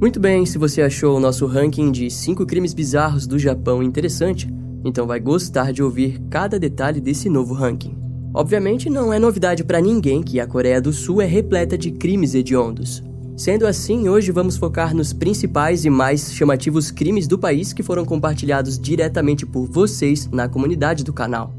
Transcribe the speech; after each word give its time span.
Muito 0.00 0.20
bem, 0.20 0.46
se 0.46 0.58
você 0.58 0.80
achou 0.80 1.16
o 1.16 1.20
nosso 1.20 1.44
ranking 1.44 1.90
de 1.90 2.08
5 2.08 2.46
crimes 2.46 2.72
bizarros 2.72 3.26
do 3.26 3.36
Japão 3.36 3.82
interessante, 3.82 4.48
então 4.84 5.08
vai 5.08 5.18
gostar 5.18 5.72
de 5.72 5.82
ouvir 5.82 6.20
cada 6.30 6.56
detalhe 6.56 7.00
desse 7.00 7.28
novo 7.28 7.52
ranking. 7.52 7.98
Obviamente, 8.32 8.88
não 8.88 9.12
é 9.12 9.18
novidade 9.18 9.64
para 9.64 9.80
ninguém 9.80 10.22
que 10.22 10.38
a 10.38 10.46
Coreia 10.46 10.80
do 10.80 10.92
Sul 10.92 11.20
é 11.20 11.26
repleta 11.26 11.76
de 11.76 11.90
crimes 11.90 12.32
hediondos. 12.32 13.02
Sendo 13.36 13.66
assim, 13.66 14.08
hoje 14.08 14.30
vamos 14.30 14.56
focar 14.56 14.94
nos 14.94 15.12
principais 15.12 15.84
e 15.84 15.90
mais 15.90 16.32
chamativos 16.32 16.92
crimes 16.92 17.26
do 17.26 17.36
país 17.36 17.72
que 17.72 17.82
foram 17.82 18.04
compartilhados 18.04 18.78
diretamente 18.78 19.44
por 19.44 19.66
vocês 19.66 20.28
na 20.30 20.48
comunidade 20.48 21.02
do 21.02 21.12
canal. 21.12 21.57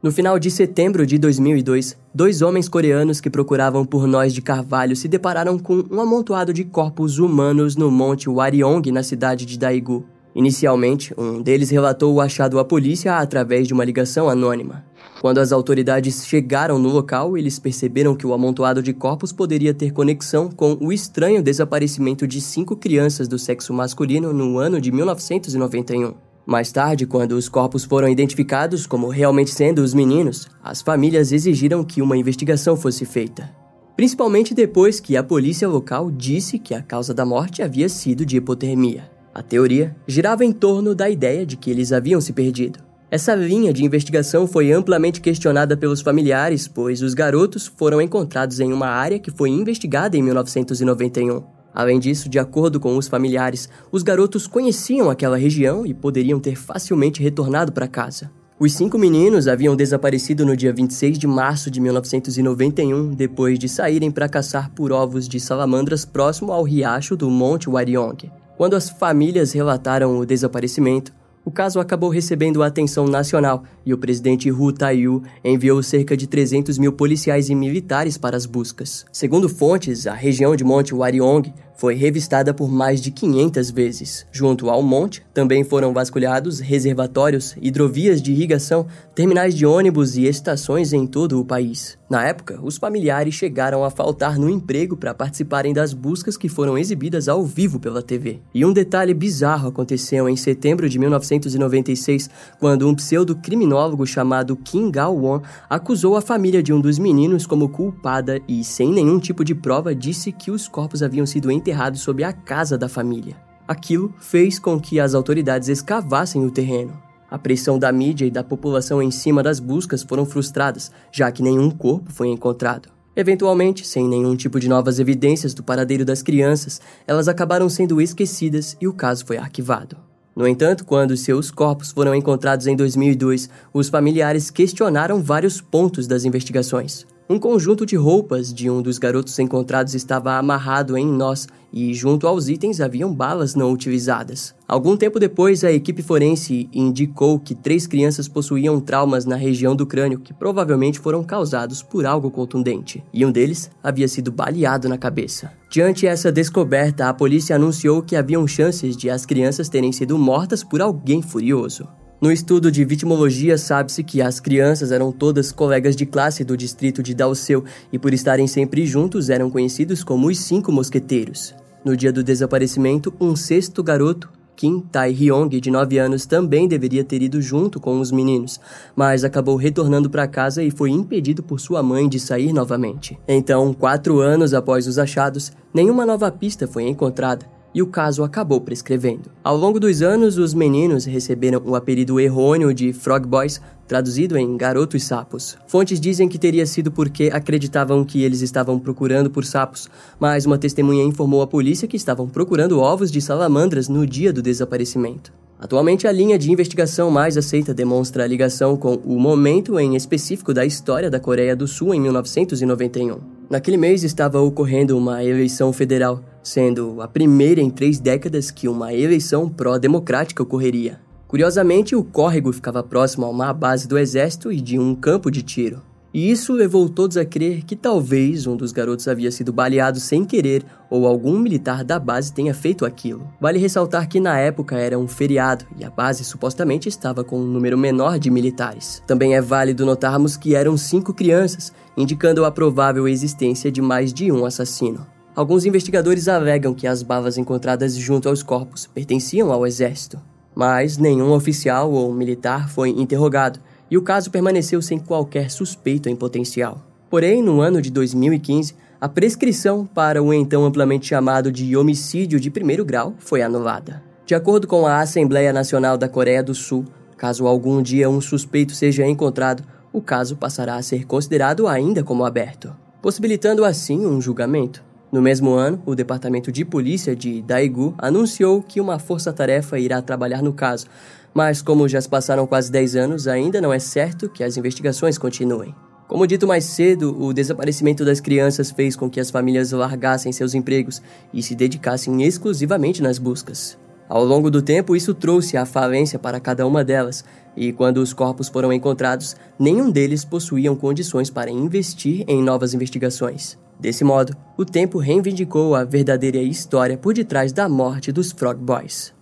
No 0.00 0.12
final 0.12 0.38
de 0.38 0.48
setembro 0.48 1.04
de 1.04 1.18
2002, 1.18 1.96
dois 2.14 2.40
homens 2.40 2.68
coreanos 2.68 3.20
que 3.20 3.28
procuravam 3.28 3.84
por 3.84 4.06
nós 4.06 4.32
de 4.32 4.40
carvalho 4.40 4.94
se 4.94 5.08
depararam 5.08 5.58
com 5.58 5.84
um 5.90 6.00
amontoado 6.00 6.52
de 6.52 6.62
corpos 6.62 7.18
humanos 7.18 7.74
no 7.74 7.90
Monte 7.90 8.30
Waryong, 8.30 8.92
na 8.92 9.02
cidade 9.02 9.44
de 9.44 9.58
Daegu. 9.58 10.04
Inicialmente, 10.36 11.12
um 11.18 11.42
deles 11.42 11.70
relatou 11.70 12.14
o 12.14 12.20
achado 12.20 12.60
à 12.60 12.64
polícia 12.64 13.16
através 13.16 13.66
de 13.66 13.74
uma 13.74 13.84
ligação 13.84 14.28
anônima. 14.28 14.84
Quando 15.20 15.38
as 15.38 15.50
autoridades 15.50 16.24
chegaram 16.24 16.78
no 16.78 16.90
local, 16.90 17.36
eles 17.36 17.58
perceberam 17.58 18.14
que 18.14 18.24
o 18.24 18.32
amontoado 18.32 18.80
de 18.80 18.92
corpos 18.92 19.32
poderia 19.32 19.74
ter 19.74 19.92
conexão 19.92 20.48
com 20.48 20.78
o 20.80 20.92
estranho 20.92 21.42
desaparecimento 21.42 22.24
de 22.24 22.40
cinco 22.40 22.76
crianças 22.76 23.26
do 23.26 23.36
sexo 23.36 23.74
masculino 23.74 24.32
no 24.32 24.58
ano 24.58 24.80
de 24.80 24.92
1991. 24.92 26.27
Mais 26.48 26.72
tarde, 26.72 27.04
quando 27.04 27.32
os 27.32 27.46
corpos 27.46 27.84
foram 27.84 28.08
identificados 28.08 28.86
como 28.86 29.08
realmente 29.08 29.50
sendo 29.50 29.80
os 29.80 29.92
meninos, 29.92 30.48
as 30.64 30.80
famílias 30.80 31.30
exigiram 31.30 31.84
que 31.84 32.00
uma 32.00 32.16
investigação 32.16 32.74
fosse 32.74 33.04
feita. 33.04 33.54
Principalmente 33.94 34.54
depois 34.54 34.98
que 34.98 35.14
a 35.14 35.22
polícia 35.22 35.68
local 35.68 36.10
disse 36.10 36.58
que 36.58 36.72
a 36.72 36.80
causa 36.80 37.12
da 37.12 37.26
morte 37.26 37.62
havia 37.62 37.86
sido 37.86 38.24
de 38.24 38.38
hipotermia. 38.38 39.10
A 39.34 39.42
teoria 39.42 39.94
girava 40.06 40.42
em 40.42 40.50
torno 40.50 40.94
da 40.94 41.10
ideia 41.10 41.44
de 41.44 41.54
que 41.54 41.70
eles 41.70 41.92
haviam 41.92 42.18
se 42.18 42.32
perdido. 42.32 42.78
Essa 43.10 43.34
linha 43.34 43.70
de 43.70 43.84
investigação 43.84 44.46
foi 44.46 44.72
amplamente 44.72 45.20
questionada 45.20 45.76
pelos 45.76 46.00
familiares, 46.00 46.66
pois 46.66 47.02
os 47.02 47.12
garotos 47.12 47.66
foram 47.66 48.00
encontrados 48.00 48.58
em 48.58 48.72
uma 48.72 48.88
área 48.88 49.18
que 49.18 49.30
foi 49.30 49.50
investigada 49.50 50.16
em 50.16 50.22
1991. 50.22 51.57
Além 51.74 51.98
disso, 51.98 52.28
de 52.28 52.38
acordo 52.38 52.80
com 52.80 52.96
os 52.96 53.08
familiares, 53.08 53.68
os 53.92 54.02
garotos 54.02 54.46
conheciam 54.46 55.10
aquela 55.10 55.36
região 55.36 55.86
e 55.86 55.94
poderiam 55.94 56.40
ter 56.40 56.56
facilmente 56.56 57.22
retornado 57.22 57.72
para 57.72 57.86
casa. 57.86 58.30
Os 58.60 58.72
cinco 58.72 58.98
meninos 58.98 59.46
haviam 59.46 59.76
desaparecido 59.76 60.44
no 60.44 60.56
dia 60.56 60.72
26 60.72 61.16
de 61.16 61.28
março 61.28 61.70
de 61.70 61.80
1991, 61.80 63.14
depois 63.14 63.56
de 63.56 63.68
saírem 63.68 64.10
para 64.10 64.28
caçar 64.28 64.70
por 64.70 64.90
ovos 64.90 65.28
de 65.28 65.38
salamandras 65.38 66.04
próximo 66.04 66.50
ao 66.50 66.64
riacho 66.64 67.14
do 67.14 67.30
Monte 67.30 67.70
Waryong. 67.70 68.32
Quando 68.56 68.74
as 68.74 68.90
famílias 68.90 69.52
relataram 69.52 70.18
o 70.18 70.26
desaparecimento, 70.26 71.12
o 71.48 71.50
caso 71.50 71.80
acabou 71.80 72.10
recebendo 72.10 72.62
atenção 72.62 73.06
nacional 73.06 73.64
e 73.86 73.94
o 73.94 73.96
presidente 73.96 74.52
Hu 74.52 74.70
Taiyu 74.70 75.22
enviou 75.42 75.82
cerca 75.82 76.14
de 76.14 76.26
300 76.26 76.76
mil 76.76 76.92
policiais 76.92 77.48
e 77.48 77.54
militares 77.54 78.18
para 78.18 78.36
as 78.36 78.44
buscas. 78.44 79.06
Segundo 79.10 79.48
fontes, 79.48 80.06
a 80.06 80.12
região 80.12 80.54
de 80.54 80.62
Monte 80.62 80.94
Waryong 80.94 81.50
foi 81.78 81.94
revistada 81.94 82.52
por 82.52 82.68
mais 82.68 83.00
de 83.00 83.12
500 83.12 83.70
vezes. 83.70 84.26
Junto 84.32 84.68
ao 84.68 84.82
monte, 84.82 85.24
também 85.32 85.62
foram 85.62 85.94
vasculhados 85.94 86.58
reservatórios, 86.58 87.56
hidrovias 87.62 88.20
de 88.20 88.32
irrigação, 88.32 88.84
terminais 89.14 89.54
de 89.54 89.64
ônibus 89.64 90.16
e 90.16 90.26
estações 90.26 90.92
em 90.92 91.06
todo 91.06 91.40
o 91.40 91.44
país. 91.44 91.96
Na 92.10 92.24
época, 92.24 92.58
os 92.62 92.78
familiares 92.78 93.34
chegaram 93.34 93.84
a 93.84 93.90
faltar 93.90 94.38
no 94.38 94.50
emprego 94.50 94.96
para 94.96 95.14
participarem 95.14 95.72
das 95.72 95.92
buscas 95.92 96.36
que 96.36 96.48
foram 96.48 96.76
exibidas 96.76 97.28
ao 97.28 97.44
vivo 97.44 97.78
pela 97.78 98.02
TV. 98.02 98.40
E 98.52 98.64
um 98.64 98.72
detalhe 98.72 99.14
bizarro 99.14 99.68
aconteceu 99.68 100.28
em 100.28 100.34
setembro 100.34 100.88
de 100.88 100.98
1996, 100.98 102.28
quando 102.58 102.88
um 102.88 102.94
pseudo-criminólogo 102.94 104.04
chamado 104.04 104.56
Kim 104.56 104.90
Gao-won 104.90 105.42
acusou 105.70 106.16
a 106.16 106.22
família 106.22 106.62
de 106.62 106.72
um 106.72 106.80
dos 106.80 106.98
meninos 106.98 107.46
como 107.46 107.68
culpada 107.68 108.40
e, 108.48 108.64
sem 108.64 108.90
nenhum 108.90 109.20
tipo 109.20 109.44
de 109.44 109.54
prova, 109.54 109.94
disse 109.94 110.32
que 110.32 110.50
os 110.50 110.66
corpos 110.66 111.04
haviam 111.04 111.26
sido 111.26 111.52
enterrados 111.52 111.67
enterrado 111.68 111.98
sob 111.98 112.24
a 112.24 112.32
casa 112.32 112.78
da 112.78 112.88
família. 112.88 113.36
Aquilo 113.66 114.14
fez 114.18 114.58
com 114.58 114.80
que 114.80 114.98
as 114.98 115.14
autoridades 115.14 115.68
escavassem 115.68 116.44
o 116.44 116.50
terreno. 116.50 116.98
A 117.30 117.38
pressão 117.38 117.78
da 117.78 117.92
mídia 117.92 118.24
e 118.24 118.30
da 118.30 118.42
população 118.42 119.02
em 119.02 119.10
cima 119.10 119.42
das 119.42 119.60
buscas 119.60 120.02
foram 120.02 120.24
frustradas, 120.24 120.90
já 121.12 121.30
que 121.30 121.42
nenhum 121.42 121.70
corpo 121.70 122.10
foi 122.10 122.28
encontrado. 122.28 122.88
Eventualmente, 123.14 123.86
sem 123.86 124.08
nenhum 124.08 124.34
tipo 124.34 124.58
de 124.58 124.68
novas 124.68 124.98
evidências 124.98 125.52
do 125.52 125.62
paradeiro 125.62 126.06
das 126.06 126.22
crianças, 126.22 126.80
elas 127.06 127.28
acabaram 127.28 127.68
sendo 127.68 128.00
esquecidas 128.00 128.74
e 128.80 128.88
o 128.88 128.94
caso 128.94 129.26
foi 129.26 129.36
arquivado. 129.36 129.96
No 130.34 130.48
entanto, 130.48 130.86
quando 130.86 131.16
seus 131.16 131.50
corpos 131.50 131.90
foram 131.90 132.14
encontrados 132.14 132.66
em 132.66 132.76
2002, 132.76 133.50
os 133.74 133.90
familiares 133.90 134.50
questionaram 134.50 135.22
vários 135.22 135.60
pontos 135.60 136.06
das 136.06 136.24
investigações. 136.24 137.04
Um 137.30 137.38
conjunto 137.38 137.84
de 137.84 137.94
roupas 137.94 138.54
de 138.54 138.70
um 138.70 138.80
dos 138.80 138.96
garotos 138.96 139.38
encontrados 139.38 139.94
estava 139.94 140.38
amarrado 140.38 140.96
em 140.96 141.06
nós 141.06 141.46
e 141.70 141.92
junto 141.92 142.26
aos 142.26 142.48
itens 142.48 142.80
haviam 142.80 143.12
balas 143.12 143.54
não 143.54 143.70
utilizadas. 143.70 144.54
Algum 144.66 144.96
tempo 144.96 145.20
depois, 145.20 145.62
a 145.62 145.70
equipe 145.70 146.00
forense 146.02 146.70
indicou 146.72 147.38
que 147.38 147.54
três 147.54 147.86
crianças 147.86 148.28
possuíam 148.28 148.80
traumas 148.80 149.26
na 149.26 149.36
região 149.36 149.76
do 149.76 149.84
crânio 149.84 150.18
que 150.18 150.32
provavelmente 150.32 150.98
foram 150.98 151.22
causados 151.22 151.82
por 151.82 152.06
algo 152.06 152.30
contundente, 152.30 153.04
e 153.12 153.26
um 153.26 153.30
deles 153.30 153.70
havia 153.82 154.08
sido 154.08 154.32
baleado 154.32 154.88
na 154.88 154.96
cabeça. 154.96 155.52
Diante 155.70 156.06
essa 156.06 156.32
descoberta, 156.32 157.10
a 157.10 157.12
polícia 157.12 157.56
anunciou 157.56 158.00
que 158.00 158.16
haviam 158.16 158.46
chances 158.46 158.96
de 158.96 159.10
as 159.10 159.26
crianças 159.26 159.68
terem 159.68 159.92
sido 159.92 160.16
mortas 160.16 160.64
por 160.64 160.80
alguém 160.80 161.20
furioso. 161.20 161.86
No 162.20 162.32
estudo 162.32 162.68
de 162.72 162.84
vitimologia, 162.84 163.56
sabe-se 163.56 164.02
que 164.02 164.20
as 164.20 164.40
crianças 164.40 164.90
eram 164.90 165.12
todas 165.12 165.52
colegas 165.52 165.94
de 165.94 166.04
classe 166.04 166.42
do 166.42 166.56
distrito 166.56 167.00
de 167.00 167.14
Dalseu 167.14 167.64
e, 167.92 167.98
por 167.98 168.12
estarem 168.12 168.48
sempre 168.48 168.84
juntos, 168.84 169.30
eram 169.30 169.48
conhecidos 169.48 170.02
como 170.02 170.26
os 170.26 170.40
Cinco 170.40 170.72
Mosqueteiros. 170.72 171.54
No 171.84 171.96
dia 171.96 172.12
do 172.12 172.24
desaparecimento, 172.24 173.14
um 173.20 173.36
sexto 173.36 173.84
garoto, 173.84 174.28
Kim 174.56 174.80
Tai-hyong, 174.80 175.60
de 175.60 175.70
9 175.70 175.98
anos, 175.98 176.26
também 176.26 176.66
deveria 176.66 177.04
ter 177.04 177.22
ido 177.22 177.40
junto 177.40 177.78
com 177.78 178.00
os 178.00 178.10
meninos, 178.10 178.58
mas 178.96 179.22
acabou 179.22 179.54
retornando 179.54 180.10
para 180.10 180.26
casa 180.26 180.60
e 180.64 180.72
foi 180.72 180.90
impedido 180.90 181.44
por 181.44 181.60
sua 181.60 181.84
mãe 181.84 182.08
de 182.08 182.18
sair 182.18 182.52
novamente. 182.52 183.16
Então, 183.28 183.72
quatro 183.72 184.18
anos 184.18 184.52
após 184.52 184.88
os 184.88 184.98
achados, 184.98 185.52
nenhuma 185.72 186.04
nova 186.04 186.32
pista 186.32 186.66
foi 186.66 186.88
encontrada 186.88 187.46
e 187.74 187.82
o 187.82 187.86
caso 187.86 188.22
acabou 188.22 188.60
prescrevendo. 188.60 189.30
Ao 189.42 189.56
longo 189.56 189.78
dos 189.78 190.02
anos, 190.02 190.38
os 190.38 190.54
meninos 190.54 191.04
receberam 191.04 191.62
o 191.64 191.74
apelido 191.74 192.18
errôneo 192.18 192.72
de 192.72 192.92
Frog 192.92 193.26
Boys, 193.26 193.60
traduzido 193.86 194.36
em 194.36 194.56
garotos 194.56 195.04
sapos. 195.04 195.56
Fontes 195.66 196.00
dizem 196.00 196.28
que 196.28 196.38
teria 196.38 196.66
sido 196.66 196.90
porque 196.90 197.30
acreditavam 197.32 198.04
que 198.04 198.22
eles 198.22 198.42
estavam 198.42 198.78
procurando 198.78 199.30
por 199.30 199.44
sapos, 199.44 199.88
mas 200.20 200.44
uma 200.44 200.58
testemunha 200.58 201.04
informou 201.04 201.42
à 201.42 201.46
polícia 201.46 201.88
que 201.88 201.96
estavam 201.96 202.28
procurando 202.28 202.80
ovos 202.80 203.10
de 203.10 203.20
salamandras 203.20 203.88
no 203.88 204.06
dia 204.06 204.32
do 204.32 204.42
desaparecimento. 204.42 205.32
Atualmente, 205.60 206.06
a 206.06 206.12
linha 206.12 206.38
de 206.38 206.52
investigação 206.52 207.10
mais 207.10 207.36
aceita 207.36 207.74
demonstra 207.74 208.22
a 208.22 208.26
ligação 208.26 208.76
com 208.76 208.94
o 209.04 209.18
momento 209.18 209.76
em 209.80 209.96
específico 209.96 210.54
da 210.54 210.64
história 210.64 211.10
da 211.10 211.18
Coreia 211.18 211.56
do 211.56 211.66
Sul 211.66 211.92
em 211.92 212.00
1991. 212.00 213.18
Naquele 213.50 213.76
mês 213.76 214.04
estava 214.04 214.40
ocorrendo 214.40 214.96
uma 214.96 215.24
eleição 215.24 215.72
federal, 215.72 216.22
sendo 216.42 217.00
a 217.00 217.08
primeira 217.08 217.60
em 217.60 217.70
três 217.70 217.98
décadas 217.98 218.50
que 218.50 218.68
uma 218.68 218.94
eleição 218.94 219.48
pró-democrática 219.48 220.42
ocorreria. 220.42 221.00
Curiosamente, 221.26 221.94
o 221.94 222.02
córrego 222.02 222.52
ficava 222.52 222.82
próximo 222.82 223.26
a 223.26 223.28
uma 223.28 223.52
base 223.52 223.86
do 223.86 223.98
exército 223.98 224.50
e 224.50 224.60
de 224.60 224.78
um 224.78 224.94
campo 224.94 225.30
de 225.30 225.42
tiro. 225.42 225.82
E 226.12 226.30
isso 226.30 226.54
levou 226.54 226.88
todos 226.88 227.18
a 227.18 227.24
crer 227.24 227.64
que 227.64 227.76
talvez 227.76 228.46
um 228.46 228.56
dos 228.56 228.72
garotos 228.72 229.06
havia 229.06 229.30
sido 229.30 229.52
baleado 229.52 230.00
sem 230.00 230.24
querer 230.24 230.64
ou 230.88 231.06
algum 231.06 231.38
militar 231.38 231.84
da 231.84 231.98
base 231.98 232.32
tenha 232.32 232.54
feito 232.54 232.86
aquilo. 232.86 233.28
Vale 233.38 233.58
ressaltar 233.58 234.08
que 234.08 234.18
na 234.18 234.38
época 234.38 234.76
era 234.78 234.98
um 234.98 235.06
feriado 235.06 235.66
e 235.78 235.84
a 235.84 235.90
base 235.90 236.24
supostamente 236.24 236.88
estava 236.88 237.22
com 237.22 237.38
um 237.38 237.46
número 237.46 237.76
menor 237.76 238.18
de 238.18 238.30
militares. 238.30 239.02
Também 239.06 239.34
é 239.34 239.40
válido 239.42 239.84
notarmos 239.84 240.34
que 240.34 240.54
eram 240.54 240.78
cinco 240.78 241.12
crianças, 241.12 241.74
indicando 241.94 242.44
a 242.46 242.50
provável 242.50 243.06
existência 243.06 243.70
de 243.70 243.82
mais 243.82 244.12
de 244.12 244.32
um 244.32 244.46
assassino. 244.46 245.17
Alguns 245.38 245.64
investigadores 245.64 246.26
alegam 246.26 246.74
que 246.74 246.84
as 246.84 247.00
balas 247.00 247.38
encontradas 247.38 247.94
junto 247.94 248.28
aos 248.28 248.42
corpos 248.42 248.88
pertenciam 248.88 249.52
ao 249.52 249.64
exército, 249.64 250.20
mas 250.52 250.98
nenhum 250.98 251.30
oficial 251.30 251.92
ou 251.92 252.12
militar 252.12 252.68
foi 252.68 252.88
interrogado 252.88 253.60
e 253.88 253.96
o 253.96 254.02
caso 254.02 254.32
permaneceu 254.32 254.82
sem 254.82 254.98
qualquer 254.98 255.48
suspeito 255.48 256.08
em 256.08 256.16
potencial. 256.16 256.82
Porém, 257.08 257.40
no 257.40 257.60
ano 257.60 257.80
de 257.80 257.88
2015, 257.88 258.74
a 259.00 259.08
prescrição 259.08 259.86
para 259.86 260.20
o 260.20 260.34
então 260.34 260.64
amplamente 260.64 261.06
chamado 261.06 261.52
de 261.52 261.76
homicídio 261.76 262.40
de 262.40 262.50
primeiro 262.50 262.84
grau 262.84 263.14
foi 263.20 263.40
anulada. 263.40 264.02
De 264.26 264.34
acordo 264.34 264.66
com 264.66 264.88
a 264.88 264.98
Assembleia 264.98 265.52
Nacional 265.52 265.96
da 265.96 266.08
Coreia 266.08 266.42
do 266.42 266.52
Sul, 266.52 266.84
caso 267.16 267.46
algum 267.46 267.80
dia 267.80 268.10
um 268.10 268.20
suspeito 268.20 268.74
seja 268.74 269.06
encontrado, 269.06 269.62
o 269.92 269.98
o 269.98 270.02
caso 270.02 270.36
passará 270.36 270.74
a 270.74 270.82
ser 270.82 271.06
considerado 271.06 271.68
ainda 271.68 272.02
como 272.02 272.24
aberto, 272.24 272.74
possibilitando 273.00 273.64
assim 273.64 274.04
um 274.04 274.20
julgamento. 274.20 274.87
No 275.10 275.22
mesmo 275.22 275.54
ano, 275.54 275.82
o 275.86 275.94
Departamento 275.94 276.52
de 276.52 276.66
Polícia 276.66 277.16
de 277.16 277.40
Daegu 277.40 277.94
anunciou 277.96 278.62
que 278.62 278.78
uma 278.78 278.98
força-tarefa 278.98 279.78
irá 279.78 280.02
trabalhar 280.02 280.42
no 280.42 280.52
caso, 280.52 280.86
mas 281.32 281.62
como 281.62 281.88
já 281.88 281.98
se 281.98 282.08
passaram 282.08 282.46
quase 282.46 282.70
10 282.70 282.96
anos, 282.96 283.26
ainda 283.26 283.60
não 283.60 283.72
é 283.72 283.78
certo 283.78 284.28
que 284.28 284.44
as 284.44 284.58
investigações 284.58 285.16
continuem. 285.16 285.74
Como 286.06 286.26
dito 286.26 286.46
mais 286.46 286.64
cedo, 286.64 287.16
o 287.22 287.32
desaparecimento 287.32 288.04
das 288.04 288.20
crianças 288.20 288.70
fez 288.70 288.96
com 288.96 289.08
que 289.08 289.20
as 289.20 289.30
famílias 289.30 289.72
largassem 289.72 290.32
seus 290.32 290.54
empregos 290.54 291.00
e 291.32 291.42
se 291.42 291.54
dedicassem 291.54 292.22
exclusivamente 292.22 293.02
nas 293.02 293.18
buscas. 293.18 293.78
Ao 294.08 294.24
longo 294.24 294.50
do 294.50 294.62
tempo, 294.62 294.96
isso 294.96 295.12
trouxe 295.12 295.56
a 295.56 295.66
falência 295.66 296.18
para 296.18 296.40
cada 296.40 296.66
uma 296.66 296.82
delas, 296.82 297.24
e 297.54 297.72
quando 297.72 297.98
os 297.98 298.14
corpos 298.14 298.48
foram 298.48 298.72
encontrados, 298.72 299.36
nenhum 299.58 299.90
deles 299.90 300.24
possuíam 300.24 300.74
condições 300.74 301.28
para 301.28 301.50
investir 301.50 302.24
em 302.26 302.42
novas 302.42 302.72
investigações. 302.72 303.58
Desse 303.78 304.02
modo, 304.02 304.34
o 304.56 304.64
tempo 304.64 304.98
reivindicou 304.98 305.74
a 305.74 305.84
verdadeira 305.84 306.38
história 306.38 306.96
por 306.96 307.12
detrás 307.12 307.52
da 307.52 307.68
morte 307.68 308.10
dos 308.10 308.32
Frog 308.32 308.58
Boys. 308.58 309.12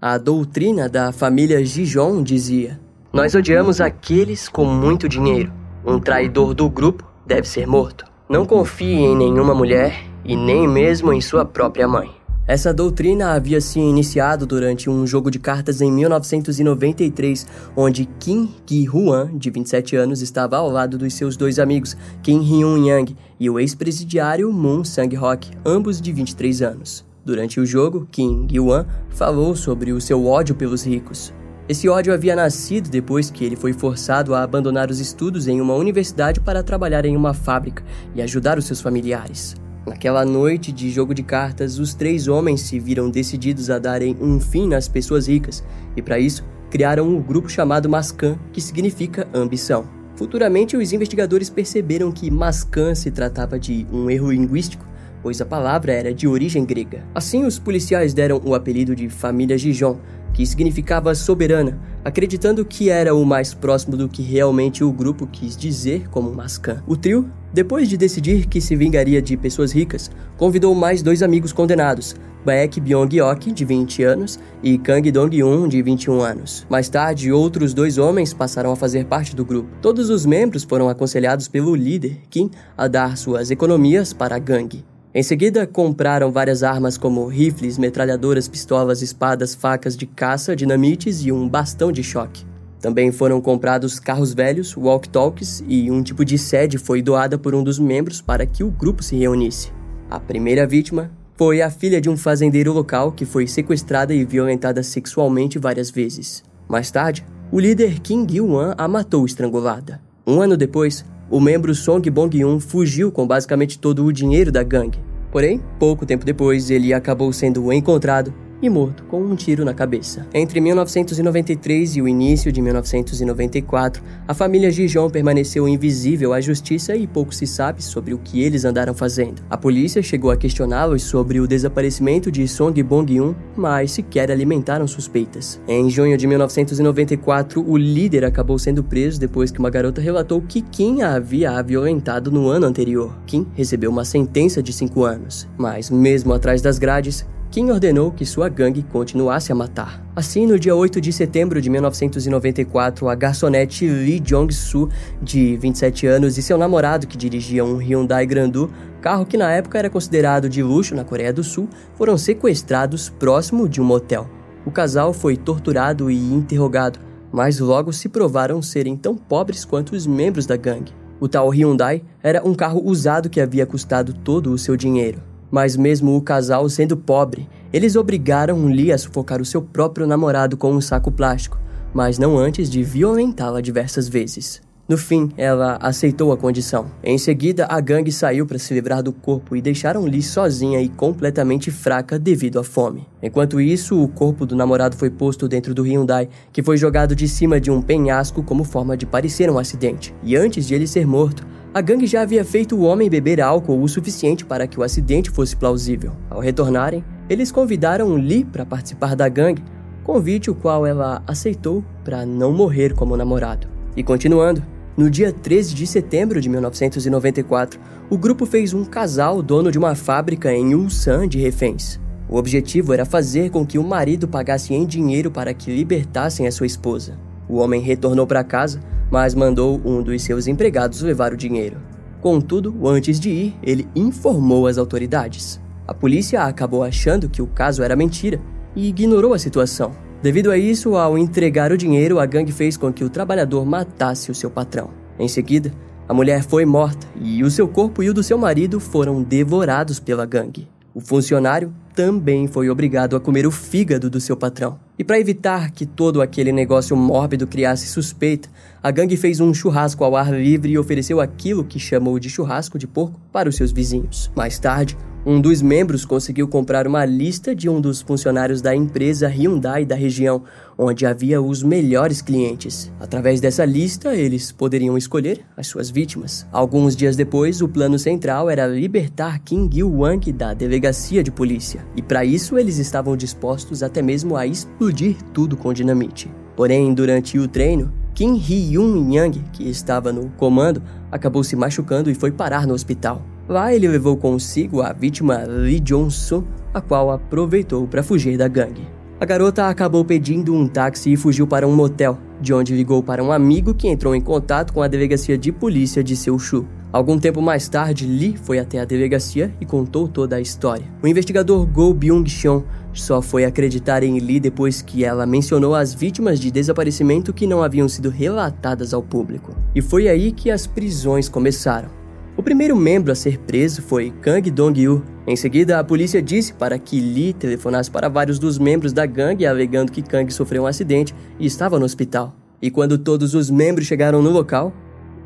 A 0.00 0.18
doutrina 0.18 0.88
da 0.88 1.10
família 1.10 1.64
Gijon 1.64 2.22
dizia: 2.22 2.78
Nós 3.12 3.34
odiamos 3.34 3.80
aqueles 3.80 4.48
com 4.48 4.64
muito 4.66 5.08
dinheiro. 5.08 5.52
Um 5.84 5.98
traidor 5.98 6.54
do 6.54 6.68
grupo 6.68 7.10
deve 7.24 7.48
ser 7.48 7.66
morto. 7.66 8.15
Não 8.28 8.44
confie 8.44 8.92
em 8.92 9.16
nenhuma 9.16 9.54
mulher 9.54 10.04
e 10.24 10.34
nem 10.34 10.66
mesmo 10.66 11.12
em 11.12 11.20
sua 11.20 11.44
própria 11.44 11.86
mãe. 11.86 12.10
Essa 12.44 12.74
doutrina 12.74 13.32
havia 13.32 13.60
se 13.60 13.78
iniciado 13.78 14.44
durante 14.44 14.90
um 14.90 15.06
jogo 15.06 15.30
de 15.30 15.38
cartas 15.38 15.80
em 15.80 15.92
1993, 15.92 17.46
onde 17.76 18.04
Kim 18.18 18.52
Ki-hwan, 18.66 19.30
de 19.36 19.48
27 19.48 19.94
anos, 19.94 20.22
estava 20.22 20.56
ao 20.56 20.68
lado 20.68 20.98
dos 20.98 21.14
seus 21.14 21.36
dois 21.36 21.60
amigos, 21.60 21.96
Kim 22.20 22.40
Hyun-yang 22.40 23.16
e 23.38 23.48
o 23.48 23.60
ex-presidiário 23.60 24.52
Moon 24.52 24.82
Sang-hok, 24.82 25.48
ambos 25.64 26.00
de 26.00 26.12
23 26.12 26.62
anos. 26.62 27.04
Durante 27.24 27.60
o 27.60 27.66
jogo, 27.66 28.08
Kim 28.10 28.46
Gi-wan 28.50 28.86
falou 29.10 29.54
sobre 29.54 29.92
o 29.92 30.00
seu 30.00 30.26
ódio 30.26 30.56
pelos 30.56 30.84
ricos. 30.84 31.32
Esse 31.68 31.88
ódio 31.88 32.14
havia 32.14 32.36
nascido 32.36 32.88
depois 32.88 33.28
que 33.28 33.44
ele 33.44 33.56
foi 33.56 33.72
forçado 33.72 34.36
a 34.36 34.42
abandonar 34.44 34.88
os 34.88 35.00
estudos 35.00 35.48
em 35.48 35.60
uma 35.60 35.74
universidade 35.74 36.38
para 36.38 36.62
trabalhar 36.62 37.04
em 37.04 37.16
uma 37.16 37.34
fábrica 37.34 37.82
e 38.14 38.22
ajudar 38.22 38.56
os 38.56 38.66
seus 38.66 38.80
familiares. 38.80 39.56
Naquela 39.84 40.24
noite 40.24 40.70
de 40.70 40.88
jogo 40.90 41.12
de 41.12 41.24
cartas, 41.24 41.80
os 41.80 41.92
três 41.92 42.28
homens 42.28 42.60
se 42.60 42.78
viram 42.78 43.10
decididos 43.10 43.68
a 43.68 43.80
darem 43.80 44.16
um 44.20 44.38
fim 44.38 44.68
nas 44.68 44.86
pessoas 44.86 45.26
ricas 45.26 45.64
e, 45.96 46.02
para 46.02 46.20
isso, 46.20 46.44
criaram 46.70 47.08
um 47.08 47.20
grupo 47.20 47.48
chamado 47.48 47.88
Mascan, 47.88 48.38
que 48.52 48.60
significa 48.60 49.26
ambição. 49.34 49.88
Futuramente, 50.14 50.76
os 50.76 50.92
investigadores 50.92 51.50
perceberam 51.50 52.12
que 52.12 52.30
Mascan 52.30 52.94
se 52.94 53.10
tratava 53.10 53.58
de 53.58 53.84
um 53.92 54.08
erro 54.08 54.30
linguístico, 54.30 54.86
pois 55.20 55.40
a 55.40 55.44
palavra 55.44 55.92
era 55.92 56.14
de 56.14 56.28
origem 56.28 56.64
grega. 56.64 57.04
Assim, 57.12 57.44
os 57.44 57.58
policiais 57.58 58.14
deram 58.14 58.40
o 58.44 58.54
apelido 58.54 58.94
de 58.94 59.08
Família 59.08 59.58
Gijon, 59.58 59.98
que 60.36 60.44
significava 60.44 61.14
soberana, 61.14 61.80
acreditando 62.04 62.62
que 62.62 62.90
era 62.90 63.14
o 63.14 63.24
mais 63.24 63.54
próximo 63.54 63.96
do 63.96 64.06
que 64.06 64.20
realmente 64.20 64.84
o 64.84 64.92
grupo 64.92 65.26
quis 65.26 65.56
dizer 65.56 66.10
como 66.10 66.30
Mascan. 66.30 66.82
O 66.86 66.94
trio, 66.94 67.30
depois 67.54 67.88
de 67.88 67.96
decidir 67.96 68.44
que 68.44 68.60
se 68.60 68.76
vingaria 68.76 69.22
de 69.22 69.34
pessoas 69.34 69.72
ricas, 69.72 70.10
convidou 70.36 70.74
mais 70.74 71.00
dois 71.00 71.22
amigos 71.22 71.54
condenados, 71.54 72.14
Baek 72.44 72.82
Byong-hyok, 72.82 73.50
de 73.50 73.64
20 73.64 74.02
anos, 74.02 74.38
e 74.62 74.76
Kang 74.76 75.10
Dong-yoon, 75.10 75.68
de 75.68 75.80
21 75.80 76.20
anos. 76.20 76.66
Mais 76.68 76.90
tarde, 76.90 77.32
outros 77.32 77.72
dois 77.72 77.96
homens 77.96 78.34
passaram 78.34 78.70
a 78.70 78.76
fazer 78.76 79.06
parte 79.06 79.34
do 79.34 79.42
grupo. 79.42 79.70
Todos 79.80 80.10
os 80.10 80.26
membros 80.26 80.64
foram 80.64 80.90
aconselhados 80.90 81.48
pelo 81.48 81.74
líder, 81.74 82.20
Kim, 82.28 82.50
a 82.76 82.86
dar 82.86 83.16
suas 83.16 83.50
economias 83.50 84.12
para 84.12 84.36
a 84.36 84.38
gangue. 84.38 84.84
Em 85.16 85.22
seguida, 85.22 85.66
compraram 85.66 86.30
várias 86.30 86.62
armas 86.62 86.98
como 86.98 87.26
rifles, 87.26 87.78
metralhadoras, 87.78 88.46
pistolas, 88.48 89.00
espadas, 89.00 89.54
facas 89.54 89.96
de 89.96 90.04
caça, 90.04 90.54
dinamites 90.54 91.24
e 91.24 91.32
um 91.32 91.48
bastão 91.48 91.90
de 91.90 92.02
choque. 92.02 92.44
Também 92.82 93.10
foram 93.10 93.40
comprados 93.40 93.98
carros 93.98 94.34
velhos, 94.34 94.76
walk-talks 94.76 95.64
e 95.66 95.90
um 95.90 96.02
tipo 96.02 96.22
de 96.22 96.36
sede 96.36 96.76
foi 96.76 97.00
doada 97.00 97.38
por 97.38 97.54
um 97.54 97.64
dos 97.64 97.78
membros 97.78 98.20
para 98.20 98.44
que 98.44 98.62
o 98.62 98.70
grupo 98.70 99.02
se 99.02 99.16
reunisse. 99.16 99.72
A 100.10 100.20
primeira 100.20 100.66
vítima 100.66 101.10
foi 101.34 101.62
a 101.62 101.70
filha 101.70 101.98
de 101.98 102.10
um 102.10 102.16
fazendeiro 102.18 102.74
local 102.74 103.10
que 103.10 103.24
foi 103.24 103.46
sequestrada 103.46 104.12
e 104.12 104.22
violentada 104.22 104.82
sexualmente 104.82 105.58
várias 105.58 105.88
vezes. 105.88 106.44
Mais 106.68 106.90
tarde, 106.90 107.24
o 107.50 107.58
líder 107.58 108.00
Kim 108.00 108.26
Gil-wan 108.28 108.74
a 108.76 108.86
matou 108.86 109.24
estrangulada. 109.24 109.98
Um 110.26 110.42
ano 110.42 110.58
depois, 110.58 111.06
o 111.30 111.40
membro 111.40 111.74
Song 111.74 112.08
Bong-yun 112.10 112.60
fugiu 112.60 113.10
com 113.10 113.26
basicamente 113.26 113.78
todo 113.78 114.04
o 114.04 114.12
dinheiro 114.12 114.52
da 114.52 114.62
gangue. 114.62 114.98
Porém, 115.30 115.60
pouco 115.78 116.06
tempo 116.06 116.24
depois, 116.24 116.70
ele 116.70 116.94
acabou 116.94 117.32
sendo 117.32 117.72
encontrado 117.72 118.32
e 118.60 118.68
morto 118.68 119.04
com 119.04 119.20
um 119.22 119.34
tiro 119.34 119.64
na 119.64 119.74
cabeça. 119.74 120.26
Entre 120.32 120.60
1993 120.60 121.96
e 121.96 122.02
o 122.02 122.08
início 122.08 122.50
de 122.50 122.60
1994, 122.60 124.02
a 124.26 124.34
família 124.34 124.70
Gijon 124.70 125.10
permaneceu 125.10 125.68
invisível 125.68 126.32
à 126.32 126.40
justiça 126.40 126.96
e 126.96 127.06
pouco 127.06 127.34
se 127.34 127.46
sabe 127.46 127.82
sobre 127.82 128.14
o 128.14 128.18
que 128.18 128.42
eles 128.42 128.64
andaram 128.64 128.94
fazendo. 128.94 129.42
A 129.50 129.56
polícia 129.56 130.02
chegou 130.02 130.30
a 130.30 130.36
questioná-los 130.36 131.02
sobre 131.02 131.40
o 131.40 131.46
desaparecimento 131.46 132.30
de 132.30 132.46
Song 132.48 132.82
Bong-yoon, 132.82 133.34
mas 133.56 133.92
sequer 133.92 134.30
alimentaram 134.30 134.86
suspeitas. 134.86 135.60
Em 135.68 135.88
junho 135.90 136.16
de 136.16 136.26
1994, 136.26 137.64
o 137.66 137.76
líder 137.76 138.24
acabou 138.24 138.58
sendo 138.58 138.82
preso 138.82 139.20
depois 139.20 139.50
que 139.50 139.58
uma 139.58 139.70
garota 139.70 140.00
relatou 140.00 140.40
que 140.40 140.62
Kim 140.62 141.02
a 141.02 141.14
havia 141.14 141.62
violentado 141.62 142.30
no 142.30 142.48
ano 142.48 142.66
anterior. 142.66 143.16
Kim 143.26 143.46
recebeu 143.54 143.90
uma 143.90 144.04
sentença 144.04 144.62
de 144.62 144.72
5 144.72 145.04
anos, 145.04 145.48
mas 145.56 145.90
mesmo 145.90 146.32
atrás 146.32 146.60
das 146.60 146.78
grades, 146.78 147.26
Kim 147.56 147.70
ordenou 147.70 148.12
que 148.12 148.26
sua 148.26 148.50
gangue 148.50 148.82
continuasse 148.82 149.50
a 149.50 149.54
matar. 149.54 150.06
Assim, 150.14 150.46
no 150.46 150.58
dia 150.58 150.76
8 150.76 151.00
de 151.00 151.10
setembro 151.10 151.58
de 151.58 151.70
1994, 151.70 153.08
a 153.08 153.14
garçonete 153.14 153.88
Lee 153.88 154.20
Jong-soo, 154.20 154.90
de 155.22 155.56
27 155.56 156.06
anos, 156.06 156.36
e 156.36 156.42
seu 156.42 156.58
namorado, 156.58 157.06
que 157.06 157.16
dirigia 157.16 157.64
um 157.64 157.78
Hyundai 157.78 158.26
Grandu, 158.26 158.70
carro 159.00 159.24
que 159.24 159.38
na 159.38 159.50
época 159.50 159.78
era 159.78 159.88
considerado 159.88 160.50
de 160.50 160.62
luxo 160.62 160.94
na 160.94 161.02
Coreia 161.02 161.32
do 161.32 161.42
Sul, 161.42 161.66
foram 161.94 162.18
sequestrados 162.18 163.08
próximo 163.08 163.66
de 163.66 163.80
um 163.80 163.84
motel. 163.84 164.28
O 164.66 164.70
casal 164.70 165.14
foi 165.14 165.34
torturado 165.34 166.10
e 166.10 166.34
interrogado, 166.34 166.98
mas 167.32 167.58
logo 167.58 167.90
se 167.90 168.10
provaram 168.10 168.60
serem 168.60 168.98
tão 168.98 169.16
pobres 169.16 169.64
quanto 169.64 169.96
os 169.96 170.06
membros 170.06 170.44
da 170.44 170.58
gangue. 170.58 170.92
O 171.18 171.26
tal 171.26 171.48
Hyundai 171.48 172.02
era 172.22 172.46
um 172.46 172.54
carro 172.54 172.82
usado 172.84 173.30
que 173.30 173.40
havia 173.40 173.64
custado 173.64 174.12
todo 174.12 174.52
o 174.52 174.58
seu 174.58 174.76
dinheiro. 174.76 175.35
Mas 175.50 175.76
mesmo 175.76 176.16
o 176.16 176.20
casal 176.20 176.68
sendo 176.68 176.96
pobre, 176.96 177.48
eles 177.72 177.96
obrigaram 177.96 178.66
Lee 178.66 178.92
a 178.92 178.98
sufocar 178.98 179.40
o 179.40 179.44
seu 179.44 179.62
próprio 179.62 180.06
namorado 180.06 180.56
com 180.56 180.72
um 180.72 180.80
saco 180.80 181.10
plástico, 181.10 181.58
mas 181.92 182.18
não 182.18 182.36
antes 182.36 182.70
de 182.70 182.82
violentá-la 182.82 183.60
diversas 183.60 184.08
vezes. 184.08 184.60
No 184.88 184.96
fim, 184.96 185.32
ela 185.36 185.78
aceitou 185.82 186.30
a 186.30 186.36
condição. 186.36 186.86
Em 187.02 187.18
seguida, 187.18 187.66
a 187.68 187.80
gangue 187.80 188.12
saiu 188.12 188.46
para 188.46 188.56
se 188.56 188.72
livrar 188.72 189.02
do 189.02 189.12
corpo 189.12 189.56
e 189.56 189.60
deixaram 189.60 190.04
Lee 190.04 190.22
sozinha 190.22 190.80
e 190.80 190.88
completamente 190.88 191.72
fraca 191.72 192.16
devido 192.20 192.60
à 192.60 192.62
fome. 192.62 193.04
Enquanto 193.20 193.60
isso, 193.60 194.00
o 194.00 194.06
corpo 194.06 194.46
do 194.46 194.54
namorado 194.54 194.96
foi 194.96 195.10
posto 195.10 195.48
dentro 195.48 195.74
do 195.74 195.82
Hyundai, 195.82 196.28
que 196.52 196.62
foi 196.62 196.76
jogado 196.76 197.16
de 197.16 197.26
cima 197.26 197.60
de 197.60 197.68
um 197.68 197.82
penhasco 197.82 198.44
como 198.44 198.62
forma 198.62 198.96
de 198.96 199.04
parecer 199.04 199.50
um 199.50 199.58
acidente. 199.58 200.14
E 200.22 200.36
antes 200.36 200.68
de 200.68 200.76
ele 200.76 200.86
ser 200.86 201.04
morto, 201.04 201.44
a 201.76 201.82
gangue 201.82 202.06
já 202.06 202.22
havia 202.22 202.42
feito 202.42 202.74
o 202.74 202.84
homem 202.84 203.10
beber 203.10 203.38
álcool 203.38 203.82
o 203.82 203.86
suficiente 203.86 204.46
para 204.46 204.66
que 204.66 204.80
o 204.80 204.82
acidente 204.82 205.28
fosse 205.28 205.54
plausível. 205.54 206.12
Ao 206.30 206.40
retornarem, 206.40 207.04
eles 207.28 207.52
convidaram 207.52 208.14
Lee 208.14 208.46
para 208.46 208.64
participar 208.64 209.14
da 209.14 209.28
gangue, 209.28 209.62
convite 210.02 210.50
o 210.50 210.54
qual 210.54 210.86
ela 210.86 211.22
aceitou 211.26 211.84
para 212.02 212.24
não 212.24 212.50
morrer 212.50 212.94
como 212.94 213.14
namorado. 213.14 213.68
E 213.94 214.02
continuando, 214.02 214.64
no 214.96 215.10
dia 215.10 215.30
13 215.30 215.74
de 215.74 215.86
setembro 215.86 216.40
de 216.40 216.48
1994, 216.48 217.78
o 218.08 218.16
grupo 218.16 218.46
fez 218.46 218.72
um 218.72 218.82
casal 218.82 219.42
dono 219.42 219.70
de 219.70 219.76
uma 219.76 219.94
fábrica 219.94 220.50
em 220.50 220.74
Ulsan 220.74 221.28
de 221.28 221.38
reféns. 221.38 222.00
O 222.26 222.38
objetivo 222.38 222.94
era 222.94 223.04
fazer 223.04 223.50
com 223.50 223.66
que 223.66 223.78
o 223.78 223.84
marido 223.84 224.26
pagasse 224.26 224.72
em 224.72 224.86
dinheiro 224.86 225.30
para 225.30 225.52
que 225.52 225.70
libertassem 225.70 226.46
a 226.46 226.50
sua 226.50 226.66
esposa. 226.66 227.18
O 227.48 227.56
homem 227.56 227.80
retornou 227.80 228.26
para 228.26 228.44
casa 228.44 228.80
mas 229.10 229.34
mandou 229.34 229.80
um 229.84 230.02
dos 230.02 230.22
seus 230.22 230.46
empregados 230.46 231.00
levar 231.02 231.32
o 231.32 231.36
dinheiro. 231.36 231.76
Contudo, 232.20 232.74
antes 232.86 233.20
de 233.20 233.30
ir, 233.30 233.56
ele 233.62 233.86
informou 233.94 234.66
as 234.66 234.78
autoridades. 234.78 235.60
A 235.86 235.94
polícia 235.94 236.42
acabou 236.42 236.82
achando 236.82 237.28
que 237.28 237.40
o 237.40 237.46
caso 237.46 237.82
era 237.82 237.94
mentira 237.94 238.40
e 238.74 238.88
ignorou 238.88 239.32
a 239.32 239.38
situação. 239.38 239.92
Devido 240.22 240.50
a 240.50 240.58
isso, 240.58 240.96
ao 240.96 241.16
entregar 241.16 241.70
o 241.70 241.78
dinheiro, 241.78 242.18
a 242.18 242.26
gangue 242.26 242.50
fez 242.50 242.76
com 242.76 242.92
que 242.92 243.04
o 243.04 243.10
trabalhador 243.10 243.64
matasse 243.64 244.30
o 244.30 244.34
seu 244.34 244.50
patrão. 244.50 244.90
Em 245.18 245.28
seguida, 245.28 245.72
a 246.08 246.14
mulher 246.14 246.42
foi 246.42 246.64
morta 246.64 247.06
e 247.20 247.44
o 247.44 247.50
seu 247.50 247.68
corpo 247.68 248.02
e 248.02 248.10
o 248.10 248.14
do 248.14 248.22
seu 248.22 248.38
marido 248.38 248.80
foram 248.80 249.22
devorados 249.22 250.00
pela 250.00 250.26
gangue. 250.26 250.68
O 250.96 251.00
funcionário 251.02 251.74
também 251.94 252.46
foi 252.46 252.70
obrigado 252.70 253.16
a 253.16 253.20
comer 253.20 253.46
o 253.46 253.50
fígado 253.50 254.08
do 254.08 254.18
seu 254.18 254.34
patrão. 254.34 254.80
E 254.98 255.04
para 255.04 255.20
evitar 255.20 255.70
que 255.70 255.84
todo 255.84 256.22
aquele 256.22 256.50
negócio 256.50 256.96
mórbido 256.96 257.46
criasse 257.46 257.86
suspeita, 257.86 258.48
a 258.82 258.90
gangue 258.90 259.14
fez 259.14 259.38
um 259.38 259.52
churrasco 259.52 260.02
ao 260.02 260.16
ar 260.16 260.32
livre 260.32 260.72
e 260.72 260.78
ofereceu 260.78 261.20
aquilo 261.20 261.64
que 261.64 261.78
chamou 261.78 262.18
de 262.18 262.30
churrasco 262.30 262.78
de 262.78 262.86
porco 262.86 263.20
para 263.30 263.46
os 263.46 263.56
seus 263.56 263.72
vizinhos. 263.72 264.30
Mais 264.34 264.58
tarde, 264.58 264.96
um 265.26 265.40
dos 265.40 265.60
membros 265.60 266.04
conseguiu 266.04 266.46
comprar 266.46 266.86
uma 266.86 267.04
lista 267.04 267.52
de 267.52 267.68
um 267.68 267.80
dos 267.80 268.00
funcionários 268.00 268.62
da 268.62 268.76
empresa 268.76 269.26
Hyundai 269.26 269.84
da 269.84 269.96
região, 269.96 270.44
onde 270.78 271.04
havia 271.04 271.42
os 271.42 271.64
melhores 271.64 272.22
clientes. 272.22 272.92
Através 273.00 273.40
dessa 273.40 273.64
lista, 273.64 274.14
eles 274.14 274.52
poderiam 274.52 274.96
escolher 274.96 275.40
as 275.56 275.66
suas 275.66 275.90
vítimas. 275.90 276.46
Alguns 276.52 276.94
dias 276.94 277.16
depois, 277.16 277.60
o 277.60 277.66
plano 277.66 277.98
central 277.98 278.48
era 278.48 278.68
libertar 278.68 279.40
Kim 279.40 279.68
Gil-wang 279.68 280.30
da 280.30 280.54
delegacia 280.54 281.24
de 281.24 281.32
polícia, 281.32 281.84
e 281.96 282.02
para 282.02 282.24
isso 282.24 282.56
eles 282.56 282.78
estavam 282.78 283.16
dispostos 283.16 283.82
até 283.82 284.00
mesmo 284.00 284.36
a 284.36 284.46
explodir 284.46 285.16
tudo 285.32 285.56
com 285.56 285.72
dinamite. 285.72 286.30
Porém, 286.54 286.94
durante 286.94 287.36
o 287.36 287.48
treino, 287.48 287.92
Kim 288.14 288.36
Hyun 288.36 289.12
Yang, 289.12 289.42
que 289.52 289.68
estava 289.68 290.12
no 290.12 290.30
comando, 290.36 290.80
acabou 291.10 291.42
se 291.42 291.56
machucando 291.56 292.08
e 292.08 292.14
foi 292.14 292.30
parar 292.30 292.64
no 292.64 292.74
hospital. 292.74 293.35
Lá 293.48 293.72
ele 293.72 293.86
levou 293.86 294.16
consigo 294.16 294.82
a 294.82 294.92
vítima 294.92 295.44
Lee 295.46 295.78
Jong-soo, 295.78 296.44
a 296.74 296.80
qual 296.80 297.12
aproveitou 297.12 297.86
para 297.86 298.02
fugir 298.02 298.36
da 298.36 298.48
gangue. 298.48 298.88
A 299.20 299.24
garota 299.24 299.68
acabou 299.68 300.04
pedindo 300.04 300.52
um 300.52 300.66
táxi 300.66 301.12
e 301.12 301.16
fugiu 301.16 301.46
para 301.46 301.66
um 301.66 301.74
motel, 301.74 302.18
de 302.40 302.52
onde 302.52 302.74
ligou 302.74 303.02
para 303.02 303.22
um 303.22 303.32
amigo 303.32 303.72
que 303.72 303.88
entrou 303.88 304.14
em 304.14 304.20
contato 304.20 304.72
com 304.72 304.82
a 304.82 304.88
delegacia 304.88 305.38
de 305.38 305.52
polícia 305.52 306.02
de 306.02 306.16
Seushu. 306.16 306.66
Algum 306.92 307.18
tempo 307.18 307.40
mais 307.40 307.68
tarde, 307.68 308.04
Lee 308.04 308.36
foi 308.36 308.58
até 308.58 308.80
a 308.80 308.84
delegacia 308.84 309.54
e 309.60 309.64
contou 309.64 310.08
toda 310.08 310.36
a 310.36 310.40
história. 310.40 310.84
O 311.02 311.06
investigador 311.06 311.64
Go 311.66 311.94
Byung-cheon 311.94 312.62
só 312.92 313.22
foi 313.22 313.44
acreditar 313.44 314.02
em 314.02 314.18
Lee 314.18 314.40
depois 314.40 314.82
que 314.82 315.04
ela 315.04 315.24
mencionou 315.24 315.74
as 315.74 315.94
vítimas 315.94 316.40
de 316.40 316.50
desaparecimento 316.50 317.32
que 317.32 317.46
não 317.46 317.62
haviam 317.62 317.88
sido 317.88 318.10
relatadas 318.10 318.92
ao 318.92 319.02
público. 319.02 319.54
E 319.74 319.80
foi 319.80 320.08
aí 320.08 320.32
que 320.32 320.50
as 320.50 320.66
prisões 320.66 321.28
começaram. 321.28 322.05
O 322.36 322.42
primeiro 322.42 322.76
membro 322.76 323.10
a 323.10 323.14
ser 323.14 323.38
preso 323.38 323.80
foi 323.80 324.12
Kang 324.20 324.50
Dong-yu. 324.50 325.02
Em 325.26 325.34
seguida, 325.34 325.78
a 325.78 325.84
polícia 325.84 326.20
disse 326.20 326.52
para 326.52 326.78
que 326.78 327.00
Lee 327.00 327.32
telefonasse 327.32 327.90
para 327.90 328.10
vários 328.10 328.38
dos 328.38 328.58
membros 328.58 328.92
da 328.92 329.06
gangue, 329.06 329.46
alegando 329.46 329.90
que 329.90 330.02
Kang 330.02 330.30
sofreu 330.30 330.64
um 330.64 330.66
acidente 330.66 331.14
e 331.40 331.46
estava 331.46 331.78
no 331.78 331.86
hospital. 331.86 332.36
E 332.60 332.70
quando 332.70 332.98
todos 332.98 333.34
os 333.34 333.48
membros 333.48 333.86
chegaram 333.86 334.20
no 334.22 334.28
local, 334.28 334.70